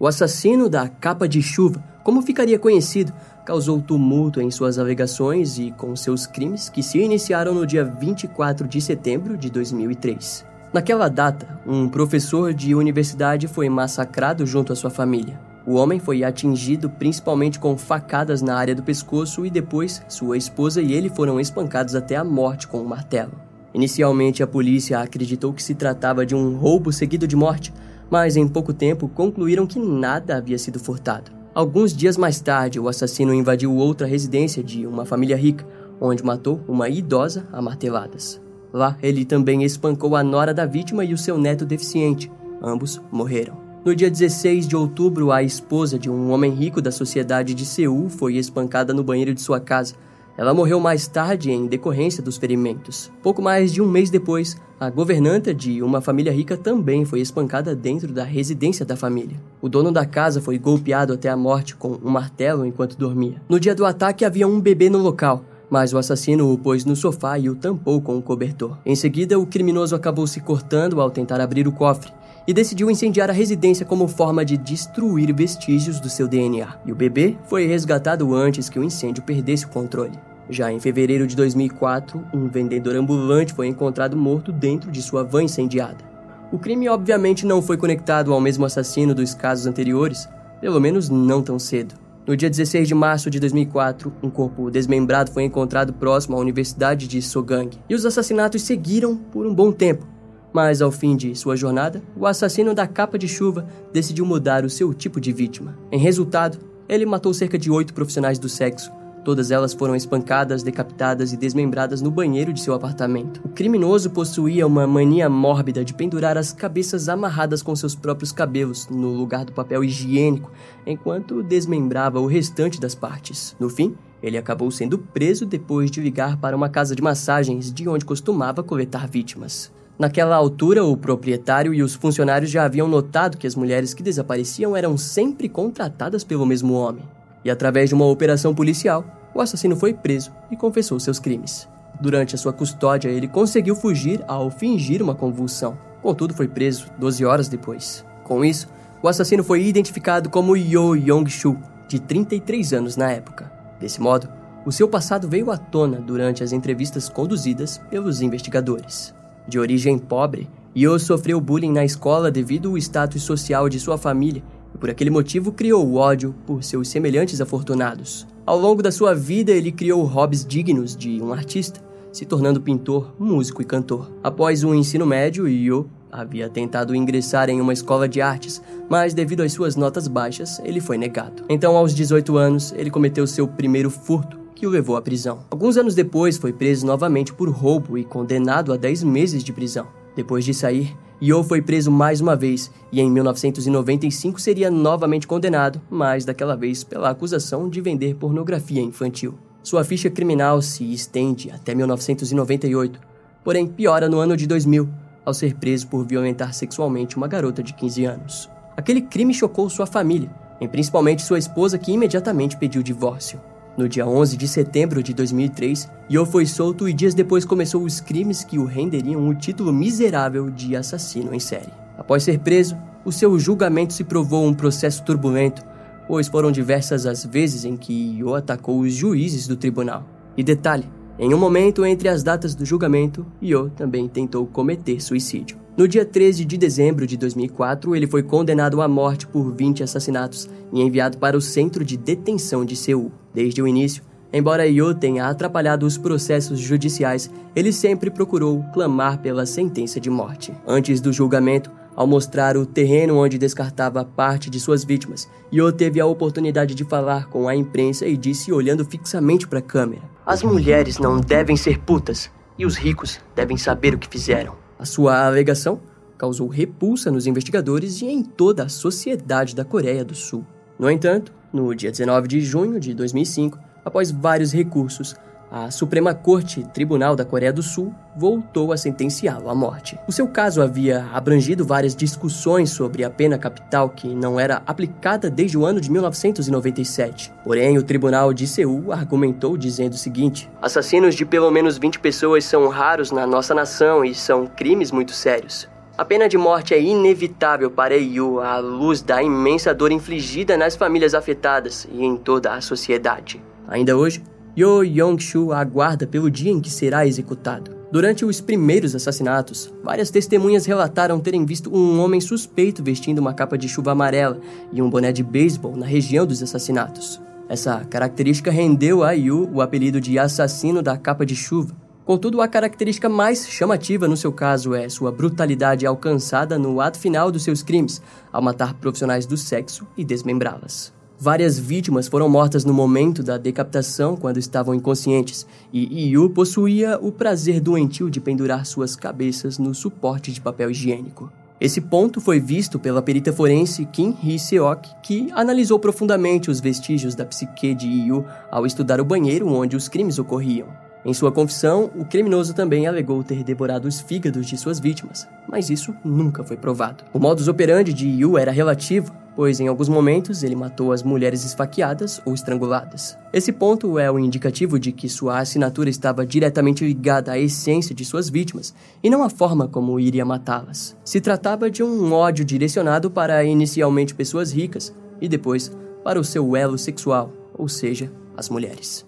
O 0.00 0.06
assassino 0.06 0.68
da 0.68 0.86
capa 0.86 1.26
de 1.26 1.42
chuva, 1.42 1.82
como 2.04 2.22
ficaria 2.22 2.56
conhecido, 2.56 3.12
causou 3.44 3.80
tumulto 3.80 4.40
em 4.40 4.48
suas 4.48 4.78
alegações 4.78 5.58
e 5.58 5.72
com 5.72 5.96
seus 5.96 6.24
crimes 6.24 6.68
que 6.68 6.84
se 6.84 6.98
iniciaram 6.98 7.52
no 7.52 7.66
dia 7.66 7.84
24 7.84 8.68
de 8.68 8.80
setembro 8.80 9.36
de 9.36 9.50
2003. 9.50 10.46
Naquela 10.72 11.08
data, 11.08 11.60
um 11.66 11.88
professor 11.88 12.54
de 12.54 12.76
universidade 12.76 13.48
foi 13.48 13.68
massacrado 13.68 14.46
junto 14.46 14.72
à 14.72 14.76
sua 14.76 14.90
família. 14.90 15.40
O 15.66 15.74
homem 15.74 15.98
foi 15.98 16.22
atingido 16.22 16.88
principalmente 16.88 17.58
com 17.58 17.76
facadas 17.76 18.40
na 18.40 18.56
área 18.56 18.76
do 18.76 18.84
pescoço 18.84 19.44
e 19.44 19.50
depois 19.50 20.00
sua 20.08 20.36
esposa 20.36 20.80
e 20.80 20.92
ele 20.92 21.10
foram 21.10 21.40
espancados 21.40 21.96
até 21.96 22.14
a 22.14 22.24
morte 22.24 22.68
com 22.68 22.80
um 22.80 22.86
martelo. 22.86 23.32
Inicialmente, 23.74 24.42
a 24.42 24.46
polícia 24.46 25.00
acreditou 25.00 25.52
que 25.52 25.62
se 25.62 25.74
tratava 25.74 26.24
de 26.24 26.34
um 26.34 26.56
roubo 26.56 26.92
seguido 26.92 27.26
de 27.26 27.36
morte, 27.36 27.72
mas 28.10 28.36
em 28.36 28.46
pouco 28.46 28.72
tempo 28.72 29.08
concluíram 29.08 29.66
que 29.66 29.78
nada 29.78 30.36
havia 30.36 30.58
sido 30.58 30.78
furtado. 30.78 31.30
Alguns 31.54 31.96
dias 31.96 32.16
mais 32.16 32.40
tarde, 32.40 32.78
o 32.78 32.88
assassino 32.88 33.34
invadiu 33.34 33.74
outra 33.74 34.06
residência 34.06 34.62
de 34.62 34.86
uma 34.86 35.04
família 35.04 35.36
rica, 35.36 35.66
onde 36.00 36.24
matou 36.24 36.60
uma 36.68 36.88
idosa 36.88 37.46
a 37.52 37.60
marteladas. 37.60 38.40
Lá, 38.72 38.96
ele 39.02 39.24
também 39.24 39.64
espancou 39.64 40.14
a 40.14 40.22
nora 40.22 40.54
da 40.54 40.66
vítima 40.66 41.04
e 41.04 41.12
o 41.12 41.18
seu 41.18 41.38
neto 41.38 41.64
deficiente. 41.64 42.30
Ambos 42.62 43.00
morreram. 43.10 43.56
No 43.84 43.94
dia 43.94 44.10
16 44.10 44.68
de 44.68 44.76
outubro, 44.76 45.32
a 45.32 45.42
esposa 45.42 45.98
de 45.98 46.10
um 46.10 46.30
homem 46.30 46.52
rico 46.52 46.82
da 46.82 46.92
sociedade 46.92 47.54
de 47.54 47.64
Seul 47.64 48.08
foi 48.08 48.36
espancada 48.36 48.92
no 48.92 49.02
banheiro 49.02 49.32
de 49.32 49.40
sua 49.40 49.60
casa. 49.60 49.94
Ela 50.38 50.54
morreu 50.54 50.78
mais 50.78 51.08
tarde 51.08 51.50
em 51.50 51.66
decorrência 51.66 52.22
dos 52.22 52.36
ferimentos. 52.36 53.10
Pouco 53.20 53.42
mais 53.42 53.72
de 53.72 53.82
um 53.82 53.90
mês 53.90 54.08
depois, 54.08 54.56
a 54.78 54.88
governanta 54.88 55.52
de 55.52 55.82
uma 55.82 56.00
família 56.00 56.32
rica 56.32 56.56
também 56.56 57.04
foi 57.04 57.18
espancada 57.18 57.74
dentro 57.74 58.12
da 58.12 58.22
residência 58.22 58.86
da 58.86 58.94
família. 58.94 59.36
O 59.60 59.68
dono 59.68 59.90
da 59.90 60.06
casa 60.06 60.40
foi 60.40 60.56
golpeado 60.56 61.12
até 61.12 61.28
a 61.28 61.36
morte 61.36 61.74
com 61.74 61.98
um 62.00 62.08
martelo 62.08 62.64
enquanto 62.64 62.96
dormia. 62.96 63.42
No 63.48 63.58
dia 63.58 63.74
do 63.74 63.84
ataque 63.84 64.24
havia 64.24 64.46
um 64.46 64.60
bebê 64.60 64.88
no 64.88 64.98
local, 64.98 65.42
mas 65.68 65.92
o 65.92 65.98
assassino 65.98 66.52
o 66.52 66.56
pôs 66.56 66.84
no 66.84 66.94
sofá 66.94 67.36
e 67.36 67.50
o 67.50 67.56
tampou 67.56 68.00
com 68.00 68.14
um 68.14 68.22
cobertor. 68.22 68.78
Em 68.86 68.94
seguida, 68.94 69.40
o 69.40 69.44
criminoso 69.44 69.96
acabou 69.96 70.28
se 70.28 70.40
cortando 70.40 71.00
ao 71.00 71.10
tentar 71.10 71.40
abrir 71.40 71.66
o 71.66 71.72
cofre 71.72 72.12
e 72.46 72.54
decidiu 72.54 72.88
incendiar 72.88 73.28
a 73.28 73.32
residência 73.32 73.84
como 73.84 74.06
forma 74.06 74.44
de 74.44 74.56
destruir 74.56 75.34
vestígios 75.34 75.98
do 75.98 76.08
seu 76.08 76.28
DNA. 76.28 76.78
E 76.86 76.92
o 76.92 76.94
bebê 76.94 77.36
foi 77.48 77.66
resgatado 77.66 78.32
antes 78.34 78.70
que 78.70 78.78
o 78.78 78.84
incêndio 78.84 79.24
perdesse 79.24 79.66
o 79.66 79.68
controle. 79.68 80.27
Já 80.50 80.72
em 80.72 80.80
fevereiro 80.80 81.26
de 81.26 81.36
2004, 81.36 82.24
um 82.32 82.48
vendedor 82.48 82.96
ambulante 82.96 83.52
foi 83.52 83.66
encontrado 83.66 84.16
morto 84.16 84.50
dentro 84.50 84.90
de 84.90 85.02
sua 85.02 85.22
van 85.22 85.42
incendiada. 85.42 86.04
O 86.50 86.58
crime 86.58 86.88
obviamente 86.88 87.44
não 87.44 87.60
foi 87.60 87.76
conectado 87.76 88.32
ao 88.32 88.40
mesmo 88.40 88.64
assassino 88.64 89.14
dos 89.14 89.34
casos 89.34 89.66
anteriores, 89.66 90.26
pelo 90.60 90.80
menos 90.80 91.10
não 91.10 91.42
tão 91.42 91.58
cedo. 91.58 91.94
No 92.26 92.36
dia 92.36 92.48
16 92.48 92.88
de 92.88 92.94
março 92.94 93.30
de 93.30 93.38
2004, 93.38 94.12
um 94.22 94.30
corpo 94.30 94.70
desmembrado 94.70 95.30
foi 95.30 95.44
encontrado 95.44 95.92
próximo 95.92 96.36
à 96.36 96.40
Universidade 96.40 97.06
de 97.06 97.20
Sogang, 97.20 97.70
e 97.88 97.94
os 97.94 98.06
assassinatos 98.06 98.62
seguiram 98.62 99.16
por 99.16 99.46
um 99.46 99.54
bom 99.54 99.70
tempo. 99.70 100.06
Mas 100.52 100.80
ao 100.80 100.90
fim 100.90 101.16
de 101.16 101.34
sua 101.34 101.56
jornada, 101.56 102.02
o 102.16 102.26
assassino 102.26 102.74
da 102.74 102.86
capa 102.86 103.18
de 103.18 103.28
chuva 103.28 103.66
decidiu 103.92 104.24
mudar 104.24 104.64
o 104.64 104.70
seu 104.70 104.94
tipo 104.94 105.20
de 105.20 105.32
vítima. 105.32 105.78
Em 105.92 105.98
resultado, 105.98 106.58
ele 106.88 107.04
matou 107.04 107.34
cerca 107.34 107.58
de 107.58 107.70
oito 107.70 107.92
profissionais 107.92 108.38
do 108.38 108.48
sexo, 108.48 108.90
Todas 109.24 109.50
elas 109.50 109.72
foram 109.72 109.94
espancadas, 109.94 110.62
decapitadas 110.62 111.32
e 111.32 111.36
desmembradas 111.36 112.00
no 112.00 112.10
banheiro 112.10 112.52
de 112.52 112.60
seu 112.60 112.74
apartamento. 112.74 113.40
O 113.44 113.48
criminoso 113.48 114.10
possuía 114.10 114.66
uma 114.66 114.86
mania 114.86 115.28
mórbida 115.28 115.84
de 115.84 115.92
pendurar 115.92 116.38
as 116.38 116.52
cabeças 116.52 117.08
amarradas 117.08 117.62
com 117.62 117.76
seus 117.76 117.94
próprios 117.94 118.32
cabelos 118.32 118.88
no 118.88 119.12
lugar 119.12 119.44
do 119.44 119.52
papel 119.52 119.84
higiênico, 119.84 120.50
enquanto 120.86 121.42
desmembrava 121.42 122.20
o 122.20 122.26
restante 122.26 122.80
das 122.80 122.94
partes. 122.94 123.54
No 123.60 123.68
fim, 123.68 123.94
ele 124.22 124.38
acabou 124.38 124.70
sendo 124.70 124.98
preso 124.98 125.46
depois 125.46 125.90
de 125.90 126.00
ligar 126.00 126.36
para 126.38 126.56
uma 126.56 126.68
casa 126.68 126.96
de 126.96 127.02
massagens 127.02 127.72
de 127.72 127.88
onde 127.88 128.04
costumava 128.04 128.62
coletar 128.62 129.06
vítimas. 129.06 129.70
Naquela 129.98 130.36
altura, 130.36 130.84
o 130.84 130.96
proprietário 130.96 131.74
e 131.74 131.82
os 131.82 131.94
funcionários 131.94 132.50
já 132.50 132.64
haviam 132.64 132.86
notado 132.86 133.36
que 133.36 133.48
as 133.48 133.56
mulheres 133.56 133.92
que 133.92 134.02
desapareciam 134.02 134.76
eram 134.76 134.96
sempre 134.96 135.48
contratadas 135.48 136.22
pelo 136.22 136.46
mesmo 136.46 136.74
homem. 136.74 137.02
E 137.44 137.50
através 137.50 137.88
de 137.88 137.94
uma 137.94 138.06
operação 138.06 138.54
policial, 138.54 139.04
o 139.34 139.40
assassino 139.40 139.76
foi 139.76 139.94
preso 139.94 140.32
e 140.50 140.56
confessou 140.56 140.98
seus 140.98 141.18
crimes. 141.18 141.68
Durante 142.00 142.34
a 142.34 142.38
sua 142.38 142.52
custódia, 142.52 143.08
ele 143.08 143.26
conseguiu 143.26 143.74
fugir 143.74 144.22
ao 144.28 144.50
fingir 144.50 145.02
uma 145.02 145.14
convulsão. 145.14 145.76
Contudo, 146.02 146.34
foi 146.34 146.46
preso 146.46 146.86
12 146.98 147.24
horas 147.24 147.48
depois. 147.48 148.04
Com 148.24 148.44
isso, 148.44 148.68
o 149.02 149.08
assassino 149.08 149.42
foi 149.42 149.64
identificado 149.64 150.30
como 150.30 150.56
Yo 150.56 150.94
Yong-shu, 150.94 151.56
de 151.88 152.00
33 152.00 152.72
anos 152.72 152.96
na 152.96 153.10
época. 153.10 153.50
Desse 153.80 154.00
modo, 154.00 154.28
o 154.66 154.72
seu 154.72 154.88
passado 154.88 155.28
veio 155.28 155.50
à 155.50 155.56
tona 155.56 156.00
durante 156.00 156.44
as 156.44 156.52
entrevistas 156.52 157.08
conduzidas 157.08 157.78
pelos 157.90 158.20
investigadores. 158.20 159.14
De 159.46 159.58
origem 159.58 159.98
pobre, 159.98 160.48
Yo 160.76 160.98
sofreu 160.98 161.40
bullying 161.40 161.72
na 161.72 161.84
escola 161.84 162.30
devido 162.30 162.70
ao 162.70 162.78
status 162.78 163.22
social 163.22 163.68
de 163.68 163.80
sua 163.80 163.96
família 163.96 164.42
e 164.74 164.78
por 164.78 164.90
aquele 164.90 165.10
motivo 165.10 165.52
criou 165.52 165.94
ódio 165.94 166.34
por 166.46 166.62
seus 166.62 166.88
semelhantes 166.88 167.40
afortunados. 167.40 168.26
Ao 168.44 168.58
longo 168.58 168.82
da 168.82 168.90
sua 168.90 169.14
vida, 169.14 169.52
ele 169.52 169.70
criou 169.70 170.04
hobbies 170.04 170.44
dignos 170.44 170.96
de 170.96 171.20
um 171.20 171.32
artista, 171.32 171.80
se 172.12 172.24
tornando 172.24 172.60
pintor, 172.60 173.14
músico 173.18 173.60
e 173.62 173.64
cantor. 173.64 174.10
Após 174.22 174.64
o 174.64 174.74
ensino 174.74 175.06
médio, 175.06 175.46
Yo 175.48 175.86
havia 176.10 176.48
tentado 176.48 176.94
ingressar 176.94 177.50
em 177.50 177.60
uma 177.60 177.72
escola 177.72 178.08
de 178.08 178.20
artes, 178.20 178.62
mas 178.88 179.14
devido 179.14 179.42
às 179.42 179.52
suas 179.52 179.76
notas 179.76 180.08
baixas, 180.08 180.60
ele 180.64 180.80
foi 180.80 180.96
negado. 180.96 181.44
Então, 181.48 181.76
aos 181.76 181.94
18 181.94 182.36
anos, 182.36 182.72
ele 182.76 182.90
cometeu 182.90 183.26
seu 183.26 183.46
primeiro 183.46 183.90
furto, 183.90 184.38
que 184.54 184.66
o 184.66 184.70
levou 184.70 184.96
à 184.96 185.02
prisão. 185.02 185.40
Alguns 185.50 185.76
anos 185.76 185.94
depois, 185.94 186.36
foi 186.36 186.52
preso 186.52 186.86
novamente 186.86 187.32
por 187.32 187.48
roubo 187.48 187.96
e 187.96 188.04
condenado 188.04 188.72
a 188.72 188.76
10 188.76 189.04
meses 189.04 189.44
de 189.44 189.52
prisão. 189.52 189.86
Depois 190.16 190.44
de 190.44 190.52
sair, 190.52 190.96
Yo 191.20 191.42
foi 191.42 191.60
preso 191.60 191.90
mais 191.90 192.20
uma 192.20 192.36
vez 192.36 192.70
e 192.92 193.00
em 193.00 193.10
1995 193.10 194.40
seria 194.40 194.70
novamente 194.70 195.26
condenado, 195.26 195.80
mas 195.90 196.24
daquela 196.24 196.56
vez 196.56 196.84
pela 196.84 197.10
acusação 197.10 197.68
de 197.68 197.80
vender 197.80 198.14
pornografia 198.14 198.80
infantil. 198.80 199.34
Sua 199.60 199.82
ficha 199.82 200.08
criminal 200.08 200.62
se 200.62 200.84
estende 200.92 201.50
até 201.50 201.74
1998, 201.74 203.00
porém 203.42 203.66
piora 203.66 204.08
no 204.08 204.18
ano 204.18 204.36
de 204.36 204.46
2000, 204.46 204.88
ao 205.24 205.34
ser 205.34 205.56
preso 205.56 205.88
por 205.88 206.06
violentar 206.06 206.54
sexualmente 206.54 207.16
uma 207.16 207.26
garota 207.26 207.64
de 207.64 207.74
15 207.74 208.04
anos. 208.04 208.48
Aquele 208.76 209.02
crime 209.02 209.34
chocou 209.34 209.68
sua 209.68 209.86
família, 209.86 210.30
e 210.60 210.68
principalmente 210.68 211.22
sua 211.22 211.38
esposa 211.38 211.78
que 211.78 211.90
imediatamente 211.90 212.56
pediu 212.56 212.80
divórcio. 212.80 213.40
No 213.78 213.88
dia 213.88 214.04
11 214.04 214.36
de 214.36 214.48
setembro 214.48 215.04
de 215.04 215.14
2003, 215.14 215.88
Yo 216.10 216.26
foi 216.26 216.44
solto 216.46 216.88
e 216.88 216.92
dias 216.92 217.14
depois 217.14 217.44
começou 217.44 217.84
os 217.84 218.00
crimes 218.00 218.42
que 218.42 218.58
o 218.58 218.64
renderiam 218.64 219.28
o 219.28 219.32
título 219.32 219.72
miserável 219.72 220.50
de 220.50 220.74
assassino 220.74 221.32
em 221.32 221.38
série. 221.38 221.72
Após 221.96 222.24
ser 222.24 222.40
preso, 222.40 222.76
o 223.04 223.12
seu 223.12 223.38
julgamento 223.38 223.92
se 223.92 224.02
provou 224.02 224.44
um 224.44 224.52
processo 224.52 225.04
turbulento, 225.04 225.64
pois 226.08 226.26
foram 226.26 226.50
diversas 226.50 227.06
as 227.06 227.24
vezes 227.24 227.64
em 227.64 227.76
que 227.76 228.18
Yo 228.18 228.34
atacou 228.34 228.80
os 228.80 228.92
juízes 228.92 229.46
do 229.46 229.54
tribunal. 229.54 230.04
E 230.36 230.42
detalhe, 230.42 230.90
em 231.16 231.32
um 231.32 231.38
momento 231.38 231.86
entre 231.86 232.08
as 232.08 232.24
datas 232.24 232.56
do 232.56 232.66
julgamento, 232.66 233.24
Yo 233.40 233.70
também 233.76 234.08
tentou 234.08 234.44
cometer 234.44 235.00
suicídio. 235.00 235.56
No 235.76 235.86
dia 235.86 236.04
13 236.04 236.44
de 236.44 236.56
dezembro 236.56 237.06
de 237.06 237.16
2004, 237.16 237.94
ele 237.94 238.08
foi 238.08 238.20
condenado 238.20 238.82
à 238.82 238.88
morte 238.88 239.28
por 239.28 239.54
20 239.54 239.84
assassinatos 239.84 240.50
e 240.72 240.82
enviado 240.82 241.18
para 241.18 241.36
o 241.36 241.40
centro 241.40 241.84
de 241.84 241.96
detenção 241.96 242.64
de 242.64 242.74
Seul. 242.74 243.12
Desde 243.38 243.62
o 243.62 243.68
início, 243.68 244.02
embora 244.32 244.68
Yo 244.68 244.92
tenha 244.92 245.28
atrapalhado 245.28 245.86
os 245.86 245.96
processos 245.96 246.58
judiciais, 246.58 247.30
ele 247.54 247.72
sempre 247.72 248.10
procurou 248.10 248.64
clamar 248.74 249.20
pela 249.20 249.46
sentença 249.46 250.00
de 250.00 250.10
morte. 250.10 250.52
Antes 250.66 251.00
do 251.00 251.12
julgamento, 251.12 251.70
ao 251.94 252.04
mostrar 252.04 252.56
o 252.56 252.66
terreno 252.66 253.16
onde 253.16 253.38
descartava 253.38 254.04
parte 254.04 254.50
de 254.50 254.58
suas 254.58 254.82
vítimas, 254.82 255.30
Yo 255.52 255.70
teve 255.70 256.00
a 256.00 256.06
oportunidade 256.06 256.74
de 256.74 256.82
falar 256.82 257.28
com 257.28 257.46
a 257.46 257.54
imprensa 257.54 258.08
e 258.08 258.16
disse 258.16 258.50
olhando 258.50 258.84
fixamente 258.84 259.46
para 259.46 259.60
a 259.60 259.62
câmera: 259.62 260.02
As 260.26 260.42
mulheres 260.42 260.98
não 260.98 261.20
devem 261.20 261.56
ser 261.56 261.78
putas 261.78 262.28
e 262.58 262.66
os 262.66 262.74
ricos 262.74 263.20
devem 263.36 263.56
saber 263.56 263.94
o 263.94 263.98
que 263.98 264.08
fizeram. 264.08 264.56
A 264.76 264.84
sua 264.84 265.24
alegação 265.24 265.80
causou 266.18 266.48
repulsa 266.48 267.08
nos 267.08 267.28
investigadores 267.28 268.02
e 268.02 268.06
em 268.06 268.20
toda 268.20 268.64
a 268.64 268.68
sociedade 268.68 269.54
da 269.54 269.64
Coreia 269.64 270.04
do 270.04 270.16
Sul. 270.16 270.44
No 270.76 270.90
entanto, 270.90 271.37
no 271.52 271.74
dia 271.74 271.90
19 271.90 272.28
de 272.28 272.40
junho 272.40 272.78
de 272.78 272.94
2005, 272.94 273.58
após 273.84 274.10
vários 274.10 274.52
recursos, 274.52 275.14
a 275.50 275.70
Suprema 275.70 276.14
Corte 276.14 276.62
Tribunal 276.74 277.16
da 277.16 277.24
Coreia 277.24 277.52
do 277.52 277.62
Sul 277.62 277.94
voltou 278.14 278.70
a 278.70 278.76
sentenciá-lo 278.76 279.48
à 279.48 279.54
morte. 279.54 279.98
O 280.06 280.12
seu 280.12 280.28
caso 280.28 280.60
havia 280.60 281.06
abrangido 281.12 281.64
várias 281.64 281.96
discussões 281.96 282.70
sobre 282.70 283.02
a 283.02 283.08
pena 283.08 283.38
capital 283.38 283.88
que 283.88 284.14
não 284.14 284.38
era 284.38 284.62
aplicada 284.66 285.30
desde 285.30 285.56
o 285.56 285.64
ano 285.64 285.80
de 285.80 285.90
1997. 285.90 287.32
Porém, 287.42 287.78
o 287.78 287.82
Tribunal 287.82 288.34
de 288.34 288.46
Seul 288.46 288.92
argumentou 288.92 289.56
dizendo 289.56 289.94
o 289.94 289.98
seguinte: 289.98 290.50
Assassinos 290.60 291.14
de 291.14 291.24
pelo 291.24 291.50
menos 291.50 291.78
20 291.78 291.98
pessoas 292.00 292.44
são 292.44 292.68
raros 292.68 293.10
na 293.10 293.26
nossa 293.26 293.54
nação 293.54 294.04
e 294.04 294.14
são 294.14 294.46
crimes 294.46 294.92
muito 294.92 295.12
sérios. 295.12 295.66
A 295.98 296.04
pena 296.04 296.28
de 296.28 296.38
morte 296.38 296.72
é 296.72 296.80
inevitável 296.80 297.72
para 297.72 297.96
Yu 297.96 298.38
à 298.38 298.58
luz 298.58 299.02
da 299.02 299.20
imensa 299.20 299.74
dor 299.74 299.90
infligida 299.90 300.56
nas 300.56 300.76
famílias 300.76 301.12
afetadas 301.12 301.88
e 301.92 302.04
em 302.04 302.16
toda 302.16 302.54
a 302.54 302.60
sociedade. 302.60 303.42
Ainda 303.66 303.96
hoje, 303.96 304.22
Yo 304.56 304.84
Yong-shu 304.84 305.52
aguarda 305.52 306.06
pelo 306.06 306.30
dia 306.30 306.52
em 306.52 306.60
que 306.60 306.70
será 306.70 307.04
executado. 307.04 307.76
Durante 307.90 308.24
os 308.24 308.40
primeiros 308.40 308.94
assassinatos, 308.94 309.74
várias 309.82 310.08
testemunhas 310.08 310.66
relataram 310.66 311.18
terem 311.18 311.44
visto 311.44 311.68
um 311.76 311.98
homem 311.98 312.20
suspeito 312.20 312.80
vestindo 312.80 313.18
uma 313.18 313.34
capa 313.34 313.58
de 313.58 313.68
chuva 313.68 313.90
amarela 313.90 314.38
e 314.72 314.80
um 314.80 314.88
boné 314.88 315.10
de 315.10 315.24
beisebol 315.24 315.74
na 315.74 315.84
região 315.84 316.24
dos 316.24 316.40
assassinatos. 316.40 317.20
Essa 317.48 317.84
característica 317.86 318.52
rendeu 318.52 319.02
a 319.02 319.10
Yu 319.10 319.50
o 319.52 319.60
apelido 319.60 320.00
de 320.00 320.16
assassino 320.16 320.80
da 320.80 320.96
capa 320.96 321.26
de 321.26 321.34
chuva. 321.34 321.74
Contudo, 322.08 322.40
a 322.40 322.48
característica 322.48 323.06
mais 323.06 323.46
chamativa 323.46 324.08
no 324.08 324.16
seu 324.16 324.32
caso 324.32 324.74
é 324.74 324.88
sua 324.88 325.12
brutalidade 325.12 325.84
alcançada 325.84 326.58
no 326.58 326.80
ato 326.80 326.98
final 326.98 327.30
dos 327.30 327.42
seus 327.42 327.62
crimes, 327.62 328.00
ao 328.32 328.40
matar 328.40 328.72
profissionais 328.72 329.26
do 329.26 329.36
sexo 329.36 329.86
e 329.94 330.02
desmembrá-las. 330.06 330.90
Várias 331.18 331.58
vítimas 331.58 332.08
foram 332.08 332.26
mortas 332.26 332.64
no 332.64 332.72
momento 332.72 333.22
da 333.22 333.36
decapitação 333.36 334.16
quando 334.16 334.38
estavam 334.38 334.74
inconscientes, 334.74 335.46
e 335.70 336.08
Yu 336.08 336.30
possuía 336.30 336.98
o 336.98 337.12
prazer 337.12 337.60
doentio 337.60 338.08
de 338.08 338.22
pendurar 338.22 338.64
suas 338.64 338.96
cabeças 338.96 339.58
no 339.58 339.74
suporte 339.74 340.32
de 340.32 340.40
papel 340.40 340.70
higiênico. 340.70 341.30
Esse 341.60 341.78
ponto 341.78 342.22
foi 342.22 342.40
visto 342.40 342.78
pela 342.78 343.02
perita 343.02 343.34
forense 343.34 343.84
Kim 343.84 344.16
Hee-seok, 344.24 344.88
que 345.02 345.28
analisou 345.32 345.78
profundamente 345.78 346.50
os 346.50 346.58
vestígios 346.58 347.14
da 347.14 347.26
psique 347.26 347.74
de 347.74 347.86
Yu 347.86 348.24
ao 348.50 348.64
estudar 348.64 348.98
o 348.98 349.04
banheiro 349.04 349.46
onde 349.46 349.76
os 349.76 349.88
crimes 349.88 350.18
ocorriam. 350.18 350.87
Em 351.04 351.14
sua 351.14 351.30
confissão, 351.30 351.90
o 351.96 352.04
criminoso 352.04 352.52
também 352.52 352.86
alegou 352.86 353.22
ter 353.22 353.44
devorado 353.44 353.86
os 353.86 354.00
fígados 354.00 354.46
de 354.46 354.56
suas 354.56 354.80
vítimas, 354.80 355.28
mas 355.48 355.70
isso 355.70 355.94
nunca 356.04 356.42
foi 356.42 356.56
provado. 356.56 357.04
O 357.12 357.18
modus 357.18 357.48
operandi 357.48 357.92
de 357.92 358.08
Yu 358.08 358.36
era 358.36 358.50
relativo, 358.50 359.12
pois 359.36 359.60
em 359.60 359.68
alguns 359.68 359.88
momentos 359.88 360.42
ele 360.42 360.56
matou 360.56 360.92
as 360.92 361.04
mulheres 361.04 361.44
esfaqueadas 361.44 362.20
ou 362.24 362.34
estranguladas. 362.34 363.16
Esse 363.32 363.52
ponto 363.52 363.96
é 363.96 364.10
o 364.10 364.18
indicativo 364.18 364.80
de 364.80 364.90
que 364.90 365.08
sua 365.08 365.38
assinatura 365.38 365.88
estava 365.88 366.26
diretamente 366.26 366.84
ligada 366.84 367.30
à 367.30 367.38
essência 367.38 367.94
de 367.94 368.04
suas 368.04 368.28
vítimas 368.28 368.74
e 369.00 369.08
não 369.08 369.22
à 369.22 369.30
forma 369.30 369.68
como 369.68 370.00
iria 370.00 370.24
matá-las. 370.24 370.96
Se 371.04 371.20
tratava 371.20 371.70
de 371.70 371.84
um 371.84 372.12
ódio 372.12 372.44
direcionado 372.44 373.08
para 373.08 373.44
inicialmente 373.44 374.12
pessoas 374.12 374.50
ricas 374.50 374.92
e 375.20 375.28
depois 375.28 375.70
para 376.02 376.18
o 376.18 376.24
seu 376.24 376.56
elo 376.56 376.76
sexual, 376.76 377.32
ou 377.56 377.68
seja, 377.68 378.10
as 378.36 378.48
mulheres. 378.48 379.07